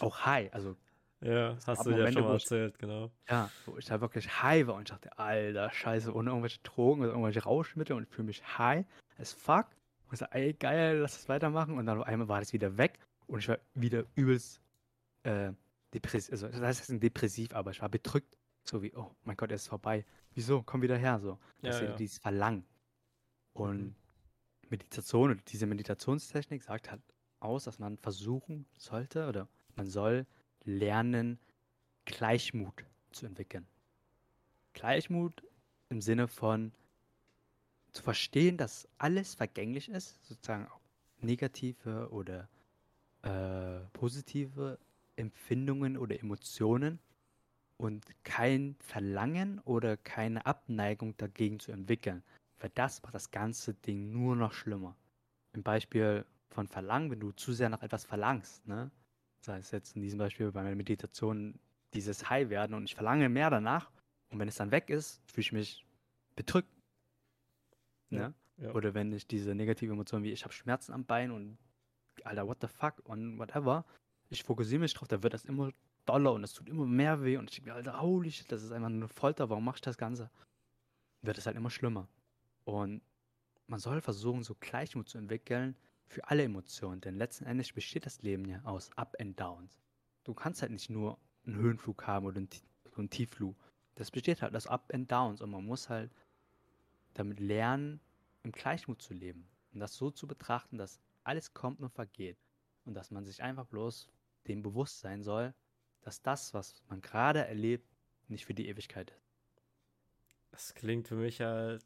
auch 0.00 0.24
high. 0.24 0.52
Also 0.54 0.76
ja, 1.20 1.52
Es 1.52 1.66
hast 1.66 1.84
du 1.86 1.90
ja 1.90 1.96
Momente, 1.96 2.12
schon 2.14 2.22
mal 2.22 2.32
wo 2.32 2.36
ich- 2.36 2.42
erzählt, 2.44 2.78
genau. 2.78 3.10
ja, 3.28 3.50
wo 3.66 3.76
ich 3.78 3.84
da 3.86 4.00
wirklich 4.00 4.42
high 4.42 4.66
war 4.66 4.74
und 4.76 4.82
ich 4.82 4.88
dachte, 4.90 5.18
Alter, 5.18 5.70
scheiße, 5.72 6.14
ohne 6.14 6.30
irgendwelche 6.30 6.60
Drogen 6.62 7.00
oder 7.02 7.10
irgendwelche 7.10 7.42
Rauschmittel 7.42 7.96
und 7.96 8.04
ich 8.04 8.08
fühle 8.08 8.26
mich 8.26 8.42
high 8.58 8.84
as 9.18 9.32
fuck. 9.32 9.66
Und 10.06 10.14
ich 10.14 10.18
so, 10.20 10.26
ey, 10.26 10.54
geil, 10.54 10.98
lass 10.98 11.18
es 11.18 11.28
weitermachen. 11.28 11.76
Und 11.76 11.86
dann 11.86 11.98
auf 12.00 12.06
einmal 12.06 12.28
war 12.28 12.40
das 12.40 12.52
wieder 12.52 12.78
weg 12.78 12.98
und 13.26 13.40
ich 13.40 13.48
war 13.48 13.58
wieder 13.74 14.04
übelst 14.14 14.60
äh, 15.24 15.52
depressiv. 15.92 16.32
Also, 16.32 16.48
das 16.48 16.60
heißt 16.60 16.90
nicht 16.90 17.02
depressiv, 17.02 17.52
aber 17.54 17.72
ich 17.72 17.82
war 17.82 17.88
bedrückt. 17.88 18.36
So 18.64 18.82
wie, 18.82 18.94
oh 18.94 19.10
mein 19.24 19.36
Gott, 19.36 19.50
er 19.50 19.56
ist 19.56 19.68
vorbei. 19.68 20.04
Wieso? 20.34 20.62
Komm 20.62 20.82
wieder 20.82 20.96
her. 20.96 21.18
So. 21.20 21.38
Das 21.62 21.76
ist 21.76 21.82
Ja, 21.82 21.88
ja. 21.88 21.96
dieses 21.96 22.18
Verlangen. 22.18 22.64
Und 23.52 23.78
Mhm. 23.80 23.94
Meditation 24.70 25.30
oder 25.32 25.40
diese 25.48 25.66
Meditationstechnik 25.66 26.62
sagt 26.62 26.90
halt 26.90 27.02
aus, 27.40 27.64
dass 27.64 27.78
man 27.78 27.96
versuchen 27.98 28.66
sollte 28.76 29.26
oder 29.28 29.48
man 29.76 29.86
soll 29.86 30.26
lernen, 30.68 31.38
Gleichmut 32.04 32.84
zu 33.10 33.26
entwickeln. 33.26 33.66
Gleichmut 34.74 35.42
im 35.88 36.00
Sinne 36.00 36.28
von 36.28 36.72
zu 37.92 38.02
verstehen, 38.02 38.56
dass 38.56 38.86
alles 38.98 39.34
vergänglich 39.34 39.88
ist, 39.88 40.22
sozusagen 40.26 40.66
auch 40.66 40.80
negative 41.20 42.10
oder 42.10 42.48
äh, 43.22 43.80
positive 43.92 44.78
Empfindungen 45.16 45.96
oder 45.96 46.20
Emotionen 46.20 47.00
und 47.78 48.04
kein 48.24 48.76
Verlangen 48.80 49.58
oder 49.60 49.96
keine 49.96 50.44
Abneigung 50.46 51.16
dagegen 51.16 51.58
zu 51.58 51.72
entwickeln. 51.72 52.22
Weil 52.60 52.70
das 52.74 53.02
macht 53.02 53.14
das 53.14 53.30
ganze 53.30 53.74
Ding 53.74 54.12
nur 54.12 54.36
noch 54.36 54.52
schlimmer. 54.52 54.96
Im 55.52 55.62
Beispiel 55.62 56.24
von 56.50 56.68
Verlangen, 56.68 57.10
wenn 57.10 57.20
du 57.20 57.32
zu 57.32 57.52
sehr 57.52 57.68
nach 57.68 57.82
etwas 57.82 58.04
verlangst, 58.04 58.66
ne? 58.66 58.90
Sei 59.40 59.58
es 59.58 59.70
jetzt 59.70 59.96
in 59.96 60.02
diesem 60.02 60.18
Beispiel 60.18 60.50
bei 60.52 60.62
meiner 60.62 60.76
Meditation 60.76 61.58
dieses 61.94 62.28
High 62.28 62.50
werden 62.50 62.74
und 62.74 62.84
ich 62.84 62.94
verlange 62.94 63.28
mehr 63.28 63.50
danach 63.50 63.90
und 64.30 64.38
wenn 64.38 64.48
es 64.48 64.56
dann 64.56 64.70
weg 64.70 64.90
ist, 64.90 65.22
fühle 65.26 65.40
ich 65.40 65.52
mich 65.52 65.86
bedrückt. 66.36 66.68
Ne? 68.10 68.34
Ja. 68.58 68.72
Oder 68.72 68.94
wenn 68.94 69.12
ich 69.12 69.26
diese 69.26 69.54
negative 69.54 69.92
Emotion 69.92 70.22
wie 70.22 70.32
ich 70.32 70.44
habe 70.44 70.52
Schmerzen 70.52 70.92
am 70.92 71.04
Bein 71.04 71.30
und 71.30 71.58
Alter, 72.24 72.46
what 72.46 72.58
the 72.60 72.66
fuck 72.66 72.94
und 73.04 73.38
whatever, 73.38 73.84
ich 74.28 74.42
fokussiere 74.42 74.80
mich 74.80 74.94
drauf, 74.94 75.08
da 75.08 75.22
wird 75.22 75.34
das 75.34 75.44
immer 75.44 75.70
doller 76.04 76.32
und 76.32 76.42
es 76.42 76.52
tut 76.52 76.68
immer 76.68 76.86
mehr 76.86 77.22
weh 77.22 77.36
und 77.36 77.50
ich 77.50 77.56
denke 77.56 77.70
mir, 77.70 77.76
Alter, 77.76 78.00
holy 78.00 78.30
shit, 78.30 78.50
das 78.50 78.62
ist 78.62 78.72
einfach 78.72 78.88
nur 78.88 78.98
eine 78.98 79.08
Folter, 79.08 79.48
warum 79.48 79.64
mache 79.64 79.76
ich 79.76 79.82
das 79.82 79.96
Ganze? 79.96 80.30
Wird 81.22 81.38
es 81.38 81.46
halt 81.46 81.56
immer 81.56 81.70
schlimmer. 81.70 82.08
Und 82.64 83.02
man 83.66 83.78
soll 83.78 84.00
versuchen, 84.00 84.42
so 84.42 84.56
Gleichmut 84.58 85.08
zu 85.08 85.18
entwickeln 85.18 85.76
für 86.08 86.26
alle 86.28 86.44
Emotionen, 86.44 87.00
denn 87.00 87.16
letzten 87.16 87.44
Endes 87.44 87.72
besteht 87.72 88.06
das 88.06 88.22
Leben 88.22 88.46
ja 88.46 88.60
aus 88.64 88.90
Up 88.96 89.16
and 89.20 89.38
Downs. 89.38 89.78
Du 90.24 90.34
kannst 90.34 90.62
halt 90.62 90.72
nicht 90.72 90.90
nur 90.90 91.18
einen 91.46 91.56
Höhenflug 91.56 92.06
haben 92.06 92.26
oder 92.26 92.38
einen, 92.38 92.48
einen 92.96 93.10
Tiefflug. 93.10 93.56
Das 93.94 94.10
besteht 94.10 94.42
halt 94.42 94.56
aus 94.56 94.66
Up 94.66 94.90
and 94.92 95.10
Downs 95.10 95.40
und 95.40 95.50
man 95.50 95.64
muss 95.64 95.88
halt 95.88 96.10
damit 97.14 97.40
lernen, 97.40 98.00
im 98.42 98.52
Gleichmut 98.52 99.02
zu 99.02 99.12
leben 99.12 99.48
und 99.72 99.80
das 99.80 99.94
so 99.96 100.10
zu 100.10 100.26
betrachten, 100.26 100.78
dass 100.78 101.00
alles 101.24 101.52
kommt 101.52 101.80
und 101.80 101.90
vergeht 101.90 102.38
und 102.84 102.94
dass 102.94 103.10
man 103.10 103.26
sich 103.26 103.42
einfach 103.42 103.66
bloß 103.66 104.08
dem 104.46 104.62
bewusst 104.62 105.00
sein 105.00 105.22
soll, 105.22 105.52
dass 106.00 106.22
das, 106.22 106.54
was 106.54 106.82
man 106.88 107.00
gerade 107.00 107.46
erlebt, 107.46 107.86
nicht 108.28 108.46
für 108.46 108.54
die 108.54 108.68
Ewigkeit 108.68 109.10
ist. 109.10 109.28
Das 110.50 110.74
klingt 110.74 111.08
für 111.08 111.16
mich 111.16 111.40
halt 111.40 111.82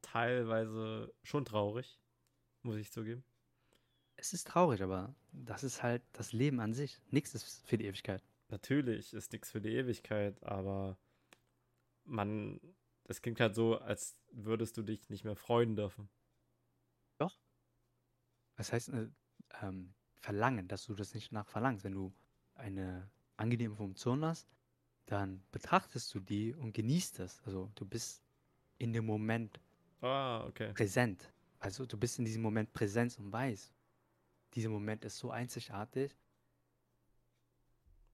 teilweise 0.00 1.12
schon 1.22 1.44
traurig, 1.44 2.00
muss 2.62 2.76
ich 2.76 2.90
zugeben. 2.90 3.24
Es 4.22 4.32
ist 4.32 4.46
traurig, 4.46 4.80
aber 4.80 5.16
das 5.32 5.64
ist 5.64 5.82
halt 5.82 6.00
das 6.12 6.32
Leben 6.32 6.60
an 6.60 6.74
sich. 6.74 7.00
Nichts 7.10 7.34
ist 7.34 7.66
für 7.66 7.76
die 7.76 7.86
Ewigkeit. 7.86 8.22
Natürlich 8.50 9.12
ist 9.14 9.32
nichts 9.32 9.50
für 9.50 9.60
die 9.60 9.70
Ewigkeit, 9.74 10.40
aber 10.44 10.96
man, 12.04 12.60
das 13.02 13.20
klingt 13.20 13.40
halt 13.40 13.56
so, 13.56 13.78
als 13.80 14.16
würdest 14.30 14.76
du 14.76 14.82
dich 14.82 15.10
nicht 15.10 15.24
mehr 15.24 15.34
freuen 15.34 15.74
dürfen. 15.74 16.08
Das 18.54 18.72
heißt, 18.72 18.90
äh, 18.90 19.08
ähm, 19.60 19.92
verlangen, 20.14 20.68
dass 20.68 20.84
du 20.84 20.94
das 20.94 21.14
nicht 21.14 21.32
nach 21.32 21.48
verlangst. 21.48 21.82
Wenn 21.82 21.94
du 21.94 22.12
eine 22.54 23.10
angenehme 23.36 23.74
Funktion 23.74 24.24
hast, 24.24 24.46
dann 25.06 25.42
betrachtest 25.50 26.14
du 26.14 26.20
die 26.20 26.54
und 26.54 26.72
genießt 26.72 27.18
es. 27.18 27.42
Also 27.44 27.72
du 27.74 27.84
bist 27.84 28.22
in 28.78 28.92
dem 28.92 29.04
Moment 29.04 29.58
Ah, 30.00 30.44
okay. 30.46 30.74
präsent. 30.74 31.32
Also 31.58 31.86
du 31.86 31.96
bist 31.98 32.18
in 32.20 32.24
diesem 32.24 32.42
Moment 32.42 32.72
präsent 32.72 33.18
und 33.18 33.32
weißt, 33.32 33.72
dieser 34.54 34.68
Moment 34.68 35.04
ist 35.04 35.18
so 35.18 35.30
einzigartig, 35.30 36.16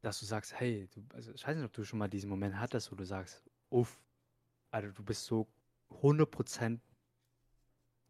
dass 0.00 0.20
du 0.20 0.26
sagst, 0.26 0.58
hey, 0.58 0.88
du, 0.94 1.02
also 1.14 1.32
ich 1.32 1.46
weiß 1.46 1.56
nicht, 1.56 1.64
ob 1.64 1.72
du 1.72 1.84
schon 1.84 1.98
mal 1.98 2.08
diesen 2.08 2.30
Moment 2.30 2.58
hattest, 2.58 2.92
wo 2.92 2.96
du 2.96 3.04
sagst, 3.04 3.42
uff, 3.70 3.98
also 4.70 4.90
du 4.90 5.02
bist 5.02 5.24
so 5.24 5.48
100% 6.02 6.78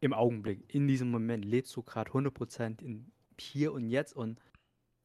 im 0.01 0.13
Augenblick, 0.13 0.63
in 0.73 0.87
diesem 0.87 1.11
Moment 1.11 1.45
lebst 1.45 1.75
du 1.75 1.83
gerade 1.83 2.11
100% 2.11 2.83
in 2.83 3.11
hier 3.41 3.73
und 3.73 3.89
jetzt 3.89 4.15
und 4.15 4.41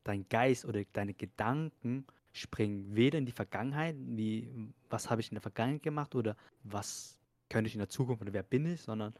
dein 0.03 0.27
Geist 0.27 0.65
oder 0.65 0.83
deine 0.93 1.13
Gedanken 1.13 2.05
springen 2.31 2.95
weder 2.95 3.19
in 3.19 3.25
die 3.25 3.31
Vergangenheit, 3.31 3.95
wie 3.97 4.49
was 4.89 5.09
habe 5.09 5.21
ich 5.21 5.29
in 5.29 5.35
der 5.35 5.41
Vergangenheit 5.41 5.83
gemacht 5.83 6.15
oder 6.15 6.35
was 6.63 7.17
könnte 7.49 7.67
ich 7.67 7.75
in 7.75 7.79
der 7.79 7.89
Zukunft 7.89 8.21
oder 8.21 8.33
wer 8.33 8.43
bin 8.43 8.65
ich, 8.65 8.81
sondern 8.81 9.13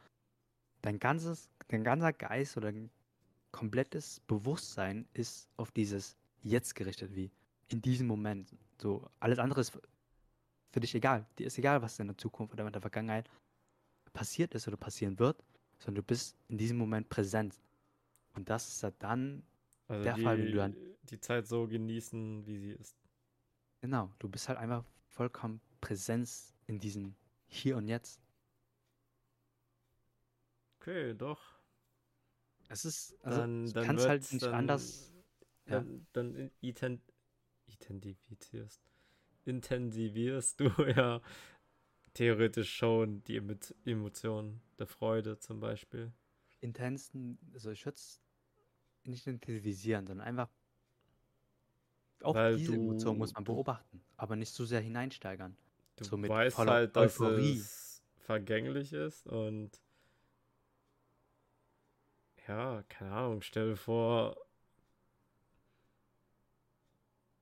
dein 0.82 1.00
ganzes, 1.00 1.50
dein 1.68 1.84
ganzer 1.84 2.12
Geist 2.12 2.58
oder 2.58 2.74
komplettes 3.54 4.20
Bewusstsein 4.28 5.08
ist 5.13 5.48
auf 5.56 5.72
dieses 5.72 6.18
Jetzt 6.42 6.76
gerichtet, 6.76 7.16
wie 7.16 7.32
in 7.70 7.82
diesem 7.82 8.08
Moment. 8.08 8.54
So, 8.82 9.10
alles 9.22 9.39
andere 9.39 9.62
ist 9.62 9.72
für 10.72 10.80
dich 10.82 10.94
egal. 10.96 11.26
Dir 11.39 11.48
ist 11.48 11.58
egal, 11.58 11.82
was 11.82 11.98
in 12.00 12.08
der 12.08 12.18
Zukunft 12.18 12.54
oder 12.54 12.66
in 12.68 12.74
der 12.74 12.82
Vergangenheit 12.82 13.30
passiert 14.12 14.54
ist 14.56 14.68
oder 14.68 14.76
passieren 14.76 15.18
wird, 15.20 15.42
sondern 15.80 16.02
du 16.02 16.04
bist 16.04 16.36
in 16.50 16.58
diesem 16.58 16.78
Moment 16.78 17.08
präsent. 17.08 17.58
Und 18.36 18.50
das 18.50 18.68
ist 18.68 18.82
ja 18.84 18.92
dann, 19.00 19.44
Also 19.88 20.04
Der 20.04 20.16
die, 20.16 20.24
Fall, 20.24 20.38
wenn 20.39 20.52
du 20.52 20.58
dann- 20.58 20.76
die 21.04 21.20
Zeit 21.20 21.48
so 21.48 21.68
genießen, 21.68 22.46
wie 22.46 22.58
sie 22.58 22.72
ist. 22.72 22.96
genau, 23.82 24.12
du 24.20 24.28
bist 24.30 24.50
halt 24.50 24.58
einfach 24.58 24.84
vollkommen 25.08 25.62
Präsenz 25.82 26.54
in 26.68 26.80
diesem 26.80 27.16
Hier 27.48 27.78
und 27.78 27.88
Jetzt. 27.88 28.20
Okay, 30.80 31.13
doch. 31.13 31.39
Es 32.67 32.86
ist, 32.86 33.15
also 33.23 33.43
Dann, 33.43 33.63
ich 33.63 33.73
dann 33.73 33.82
kann 33.82 33.95
es 33.95 34.08
halt 34.08 34.32
nicht 34.34 34.43
dann, 34.43 34.54
anders. 34.54 35.13
ja. 35.67 35.86
Dann, 35.86 36.08
dann 36.13 36.36
in- 36.36 36.52
iten, 36.62 37.02
intensivierst, 37.67 38.82
intensivierst 39.45 40.60
du 40.62 40.69
ja 40.95 41.21
theoretisch 42.15 42.76
schon 42.76 43.23
die 43.26 43.38
Emo- 43.39 43.76
Emotionen 43.86 44.62
der 44.80 44.88
Freude 44.88 45.39
zum 45.39 45.60
Beispiel. 45.62 46.13
intensen, 46.62 47.38
also 47.54 47.69
ich 47.71 47.86
würde 47.86 47.97
es 47.97 48.19
nicht 49.06 49.28
intensivisieren, 49.28 50.08
sondern 50.08 50.28
einfach 50.28 50.49
auch 52.23 52.39
Weil 52.39 52.56
diese 52.56 52.73
Emotion 52.73 53.17
muss 53.17 53.34
man 53.36 53.43
beobachten, 53.43 54.04
aber 54.17 54.36
nicht 54.36 54.54
so 54.54 54.65
sehr 54.65 54.82
hineinsteigern. 54.82 55.56
Du 55.97 56.08
so 56.08 56.17
mit 56.17 56.34
weißt 56.34 56.67
halt, 56.67 56.95
dass 56.95 57.19
Euphorie. 57.19 57.19
es 57.19 58.04
vergänglich 58.17 58.93
ist 58.93 59.26
und 59.28 59.82
ja, 62.48 62.84
keine 62.90 63.12
Ahnung, 63.12 63.42
stell 63.42 63.70
dir 63.70 63.78
vor, 63.78 64.38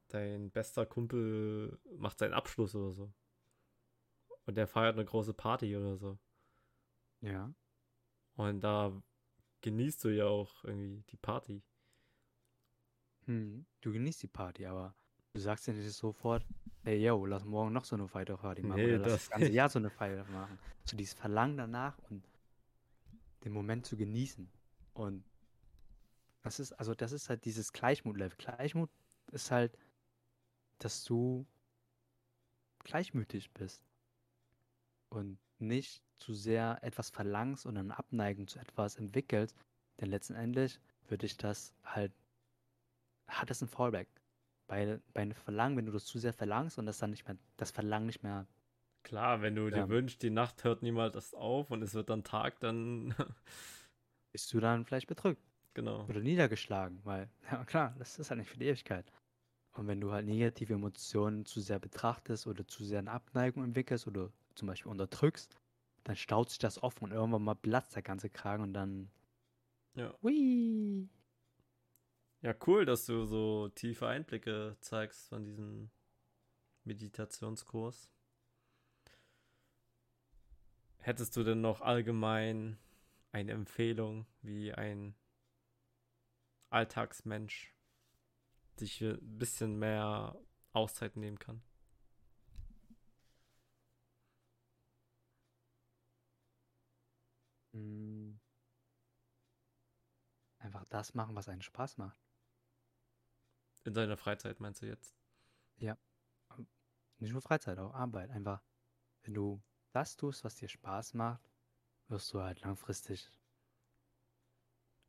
dein 0.10 0.52
bester 0.52 0.86
Kumpel 0.86 1.80
macht 1.98 2.20
seinen 2.20 2.34
Abschluss 2.34 2.76
oder 2.76 2.92
so. 2.92 3.14
Und 4.46 4.56
der 4.56 4.68
feiert 4.68 4.96
eine 4.96 5.06
große 5.06 5.34
Party 5.34 5.76
oder 5.76 5.96
so. 5.98 6.18
Ja. 7.22 7.54
Und 8.36 8.62
da 8.62 9.02
genießt 9.62 10.04
du 10.04 10.10
ja 10.10 10.26
auch 10.26 10.64
irgendwie 10.64 11.04
die 11.10 11.18
Party. 11.18 11.64
Hm. 13.26 13.66
Du 13.82 13.92
genießt 13.92 14.24
die 14.24 14.28
Party, 14.28 14.66
aber 14.66 14.96
du 15.34 15.40
sagst 15.40 15.68
ja 15.68 15.74
nicht 15.74 15.92
sofort, 15.92 16.46
hey 16.84 16.98
yo, 16.98 17.26
lass 17.26 17.46
morgen 17.46 17.72
noch 17.72 17.86
so 17.86 17.96
eine 17.96 18.08
Feierparty 18.08 18.64
machen. 18.64 18.82
Nee, 18.82 18.96
oder 18.96 19.00
lass 19.00 19.12
das 19.12 19.22
das 19.22 19.30
ganze 19.30 19.46
nicht. 19.46 19.54
Jahr 19.54 19.70
so 19.70 19.80
eine 19.80 19.90
Feier 19.90 20.26
machen. 20.26 20.58
So 20.84 20.98
dieses 20.98 21.14
Verlangen 21.14 21.58
danach 21.58 21.98
und 22.10 22.28
den 23.44 23.54
Moment 23.54 23.86
zu 23.86 23.96
genießen. 23.96 24.52
Und 24.93 25.23
das 26.41 26.60
ist, 26.60 26.73
also 26.73 26.93
das 26.95 27.12
ist 27.12 27.30
halt 27.30 27.45
dieses 27.45 27.71
Gleichmut-Level. 27.73 28.38
Gleichmut 28.38 28.89
ist 29.32 29.51
halt, 29.51 29.77
dass 30.80 31.04
du 31.04 31.45
gleichmütig 32.84 33.51
bist 33.51 33.84
und 35.10 35.38
nicht 35.60 36.04
zu 36.17 36.34
sehr 36.34 36.80
etwas 36.82 37.10
verlangst 37.10 37.65
und 37.65 37.77
eine 37.77 37.97
Abneigung 37.97 38.47
zu 38.47 38.60
etwas 38.60 38.95
entwickelst, 38.95 39.56
denn 39.99 40.10
letztendlich 40.10 40.80
würde 41.08 41.25
ich 41.25 41.38
das 41.38 41.73
halt, 41.84 42.12
hat 43.27 43.49
das 43.49 43.62
ein 43.62 43.67
Fallback. 43.67 44.08
Bei, 44.67 44.99
bei 45.13 45.21
einem 45.21 45.34
Verlangen, 45.36 45.77
wenn 45.77 45.86
du 45.86 45.91
das 45.91 46.06
zu 46.06 46.17
sehr 46.17 46.34
verlangst 46.34 46.77
und 46.80 46.86
das 46.86 46.97
dann 46.97 47.12
nicht 47.12 47.27
mehr, 47.27 47.38
das 47.58 47.71
Verlangen 47.71 48.06
nicht 48.06 48.23
mehr, 48.23 48.47
Klar, 49.04 49.41
wenn 49.41 49.56
du 49.56 49.69
dir 49.69 49.77
Ja. 49.77 49.89
wünschst, 49.89 50.21
die 50.21 50.30
Nacht 50.30 50.63
hört 50.63 50.84
niemals 50.84 51.34
auf 51.34 51.71
und 51.71 51.82
es 51.82 51.93
wird 51.93 52.10
dann 52.10 52.23
Tag, 52.23 52.60
dann 52.60 53.15
bist 54.32 54.54
du 54.54 54.60
dann 54.60 54.86
vielleicht 54.86 55.08
bedrückt 55.08 55.41
genau. 55.74 56.06
oder 56.06 56.20
niedergeschlagen, 56.20 57.00
weil, 57.04 57.30
ja 57.52 57.63
klar, 57.65 57.96
das 58.00 58.20
ist 58.20 58.30
halt 58.30 58.39
nicht 58.39 58.50
für 58.50 58.58
die 58.58 58.65
Ewigkeit. 58.67 59.12
Und 59.74 59.88
wenn 59.88 60.02
du 60.02 60.12
halt 60.12 60.26
negative 60.26 60.74
Emotionen 60.74 61.46
zu 61.46 61.62
sehr 61.62 61.80
betrachtest 61.80 62.46
oder 62.48 62.67
zu 62.67 62.84
sehr 62.84 63.00
eine 63.00 63.12
Abneigung 63.12 63.63
entwickelst 63.63 64.08
oder 64.08 64.32
zum 64.56 64.67
Beispiel 64.67 64.91
unterdrückst, 64.91 65.56
dann 66.04 66.15
staut 66.15 66.50
sich 66.50 66.60
das 66.60 66.82
offen 66.84 67.06
und 67.06 67.12
irgendwann 67.12 67.44
mal 67.44 67.56
platzt 67.56 67.96
der 67.96 68.02
ganze 68.02 68.30
Kragen 68.30 68.63
und 68.63 68.74
dann, 68.74 69.10
Ja. 69.96 70.13
hui. 70.22 71.10
Ja, 72.41 72.56
cool, 72.65 72.86
dass 72.86 73.06
du 73.06 73.26
so 73.26 73.70
tiefe 73.70 74.08
Einblicke 74.08 74.76
zeigst 74.82 75.30
von 75.30 75.46
diesem 75.46 75.91
Meditationskurs. 76.84 78.10
Hättest 80.98 81.36
du 81.38 81.44
denn 81.44 81.62
noch 81.62 81.82
allgemein 81.82 82.78
eine 83.32 83.52
Empfehlung, 83.52 84.28
wie 84.41 84.74
ein 84.74 85.15
Alltagsmensch 86.70 87.76
sich 88.78 89.02
ein 89.02 89.38
bisschen 89.38 89.78
mehr 89.78 90.39
Auszeit 90.74 91.15
nehmen 91.15 91.39
kann? 91.39 91.62
Mm. 97.74 98.39
Einfach 100.60 100.86
das 100.86 101.13
machen, 101.13 101.36
was 101.36 101.50
einen 101.50 101.62
Spaß 101.62 101.98
macht. 101.98 102.20
In 103.84 103.94
seiner 103.94 104.17
Freizeit 104.17 104.60
meinst 104.60 104.82
du 104.82 104.86
jetzt? 104.86 105.15
Nicht 107.22 107.34
nur 107.34 107.41
Freizeit, 107.41 107.78
auch 107.78 107.94
Arbeit. 107.94 108.32
Einfach, 108.32 108.63
wenn 109.22 109.36
du 109.36 109.62
das 109.91 110.17
tust, 110.17 110.44
was 110.44 110.56
dir 110.56 110.67
Spaß 110.67 111.13
macht, 111.13 111.51
wirst 112.12 112.34
du 112.34 112.41
halt 112.41 112.62
langfristig 112.62 113.32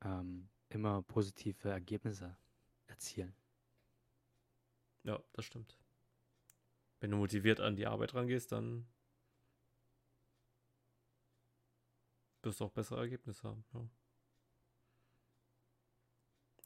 ähm, 0.03 0.49
immer 0.69 1.03
positive 1.03 1.69
Ergebnisse 1.69 2.37
erzielen. 2.87 3.35
Ja, 5.03 5.23
das 5.33 5.45
stimmt. 5.45 5.77
Wenn 7.01 7.11
du 7.11 7.17
motiviert 7.17 7.61
an 7.61 7.75
die 7.77 7.87
Arbeit 7.87 8.15
rangehst, 8.15 8.53
dann 8.53 8.87
wirst 12.43 12.61
du 12.61 12.65
auch 12.65 12.71
bessere 12.71 13.01
Ergebnisse 13.01 13.43
haben. 13.43 13.65
Ja. 13.75 13.88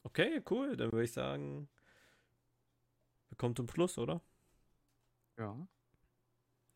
Okay, 0.02 0.42
cool. 0.50 0.76
Dann 0.76 0.92
würde 0.92 1.04
ich 1.04 1.12
sagen, 1.12 1.68
wir 3.28 3.36
kommen 3.36 3.56
zum 3.56 3.68
Schluss, 3.68 3.98
oder? 3.98 4.20
Ja. 5.38 5.66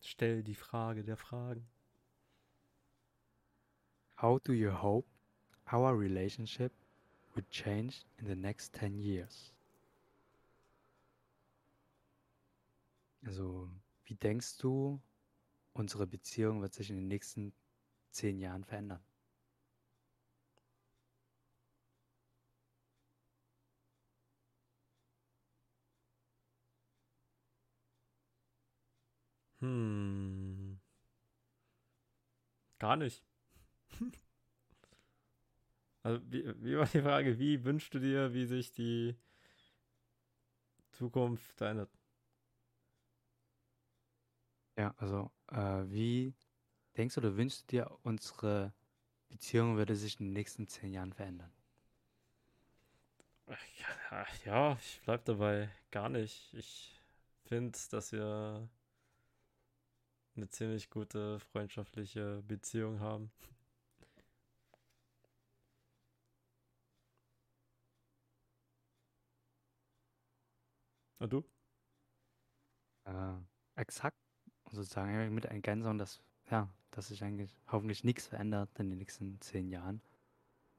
Stell 0.01 0.43
die 0.43 0.55
Frage 0.55 1.03
der 1.03 1.17
Fragen. 1.17 1.69
How 4.21 4.37
do 4.43 4.53
you 4.53 4.69
hope 4.69 5.07
our 5.73 5.95
relationship 5.95 6.71
would 7.33 7.49
change 7.49 8.03
in 8.19 8.27
the 8.27 8.35
next 8.35 8.71
10 8.73 8.99
years? 8.99 9.51
Also, 13.25 13.67
wie 14.05 14.13
denkst 14.13 14.57
du, 14.59 15.01
unsere 15.73 16.07
Beziehung 16.07 16.61
wird 16.61 16.73
sich 16.73 16.89
in 16.91 16.97
den 16.97 17.07
nächsten 17.07 17.53
10 18.11 18.39
Jahren 18.39 18.63
verändern? 18.65 19.01
Hm. 29.61 30.75
Gar 32.79 32.97
nicht. 32.97 33.30
Also, 36.03 36.19
wie, 36.31 36.43
wie 36.63 36.77
war 36.77 36.85
die 36.85 37.01
Frage? 37.01 37.39
Wie 37.39 37.63
wünschst 37.63 37.93
du 37.93 37.99
dir, 37.99 38.33
wie 38.33 38.45
sich 38.45 38.71
die 38.71 39.15
Zukunft 40.91 41.51
verändert? 41.51 41.89
Ja, 44.77 44.93
also, 44.97 45.31
äh, 45.51 45.83
wie 45.89 46.33
denkst 46.97 47.15
du 47.15 47.21
oder 47.21 47.37
wünschst 47.37 47.63
du 47.63 47.77
dir, 47.77 47.91
unsere 48.03 48.73
Beziehung 49.29 49.77
würde 49.77 49.95
sich 49.95 50.19
in 50.19 50.27
den 50.27 50.33
nächsten 50.33 50.67
10 50.67 50.93
Jahren 50.93 51.13
verändern? 51.13 51.51
Ja, 54.11 54.25
ja, 54.45 54.77
ich 54.79 55.01
bleib 55.03 55.25
dabei. 55.25 55.69
Gar 55.91 56.09
nicht. 56.09 56.53
Ich 56.53 57.01
finde, 57.45 57.77
dass 57.91 58.11
wir 58.11 58.69
eine 60.35 60.49
ziemlich 60.49 60.89
gute 60.89 61.39
freundschaftliche 61.39 62.43
Beziehung 62.45 62.99
haben. 62.99 63.31
Und 71.21 71.31
du? 71.31 71.43
Äh, 73.05 73.35
exakt, 73.75 74.17
sozusagen 74.71 75.15
eigentlich 75.15 75.29
mit 75.31 75.45
Ergänzung, 75.45 75.99
dass, 75.99 76.19
ja, 76.49 76.67
dass 76.89 77.09
sich 77.09 77.23
eigentlich 77.23 77.55
hoffentlich 77.67 78.03
nichts 78.03 78.25
verändert 78.25 78.71
in 78.79 78.89
den 78.89 78.97
nächsten 78.97 79.39
10 79.39 79.69
Jahren. 79.69 80.01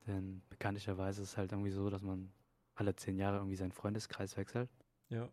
Denn 0.09 0.43
bekanntlicherweise 0.49 1.23
ist 1.23 1.31
es 1.31 1.37
halt 1.37 1.53
irgendwie 1.53 1.71
so, 1.71 1.91
dass 1.91 2.03
man 2.03 2.33
alle 2.75 2.97
10 2.97 3.19
Jahre 3.19 3.37
irgendwie 3.37 3.55
seinen 3.55 3.71
Freundeskreis 3.71 4.37
wechselt. 4.37 4.69
Ja. 5.11 5.31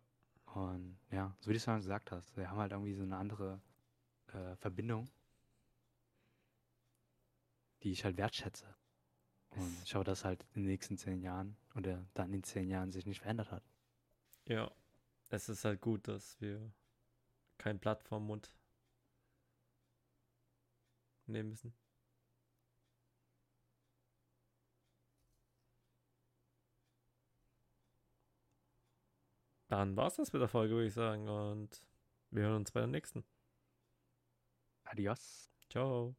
Und 0.54 0.96
ja, 1.10 1.36
so 1.40 1.48
wie 1.48 1.54
du 1.54 1.56
es 1.56 1.64
schon 1.64 1.78
gesagt 1.78 2.12
hast, 2.12 2.36
wir 2.36 2.48
haben 2.48 2.58
halt 2.58 2.70
irgendwie 2.70 2.94
so 2.94 3.02
eine 3.02 3.16
andere 3.16 3.60
äh, 4.28 4.54
Verbindung, 4.58 5.10
die 7.82 7.90
ich 7.90 8.04
halt 8.04 8.16
wertschätze. 8.16 8.76
Und 9.56 9.76
ich 9.82 9.92
hoffe, 9.96 10.04
dass 10.04 10.24
halt 10.24 10.46
in 10.54 10.62
den 10.62 10.70
nächsten 10.70 10.96
zehn 10.96 11.20
Jahren 11.20 11.56
oder 11.74 12.06
dann 12.14 12.32
in 12.32 12.44
zehn 12.44 12.68
Jahren 12.68 12.92
sich 12.92 13.06
nicht 13.06 13.22
verändert 13.22 13.50
hat. 13.50 13.64
Ja. 14.46 14.70
Es 15.30 15.48
ist 15.48 15.64
halt 15.64 15.80
gut, 15.80 16.08
dass 16.08 16.40
wir 16.40 16.72
kein 17.58 17.78
Blatt 17.78 18.02
vom 18.02 18.26
Mund 18.26 18.52
nehmen 21.26 21.50
müssen. 21.50 21.74
Dann 29.68 29.96
war's 29.96 30.16
das 30.16 30.32
mit 30.32 30.42
der 30.42 30.48
Folge, 30.48 30.74
würde 30.74 30.88
ich 30.88 30.94
sagen. 30.94 31.28
Und 31.28 31.80
wir 32.30 32.42
hören 32.42 32.56
uns 32.56 32.72
bei 32.72 32.80
der 32.80 32.88
nächsten. 32.88 33.24
Adios. 34.84 35.50
Ciao. 35.70 36.16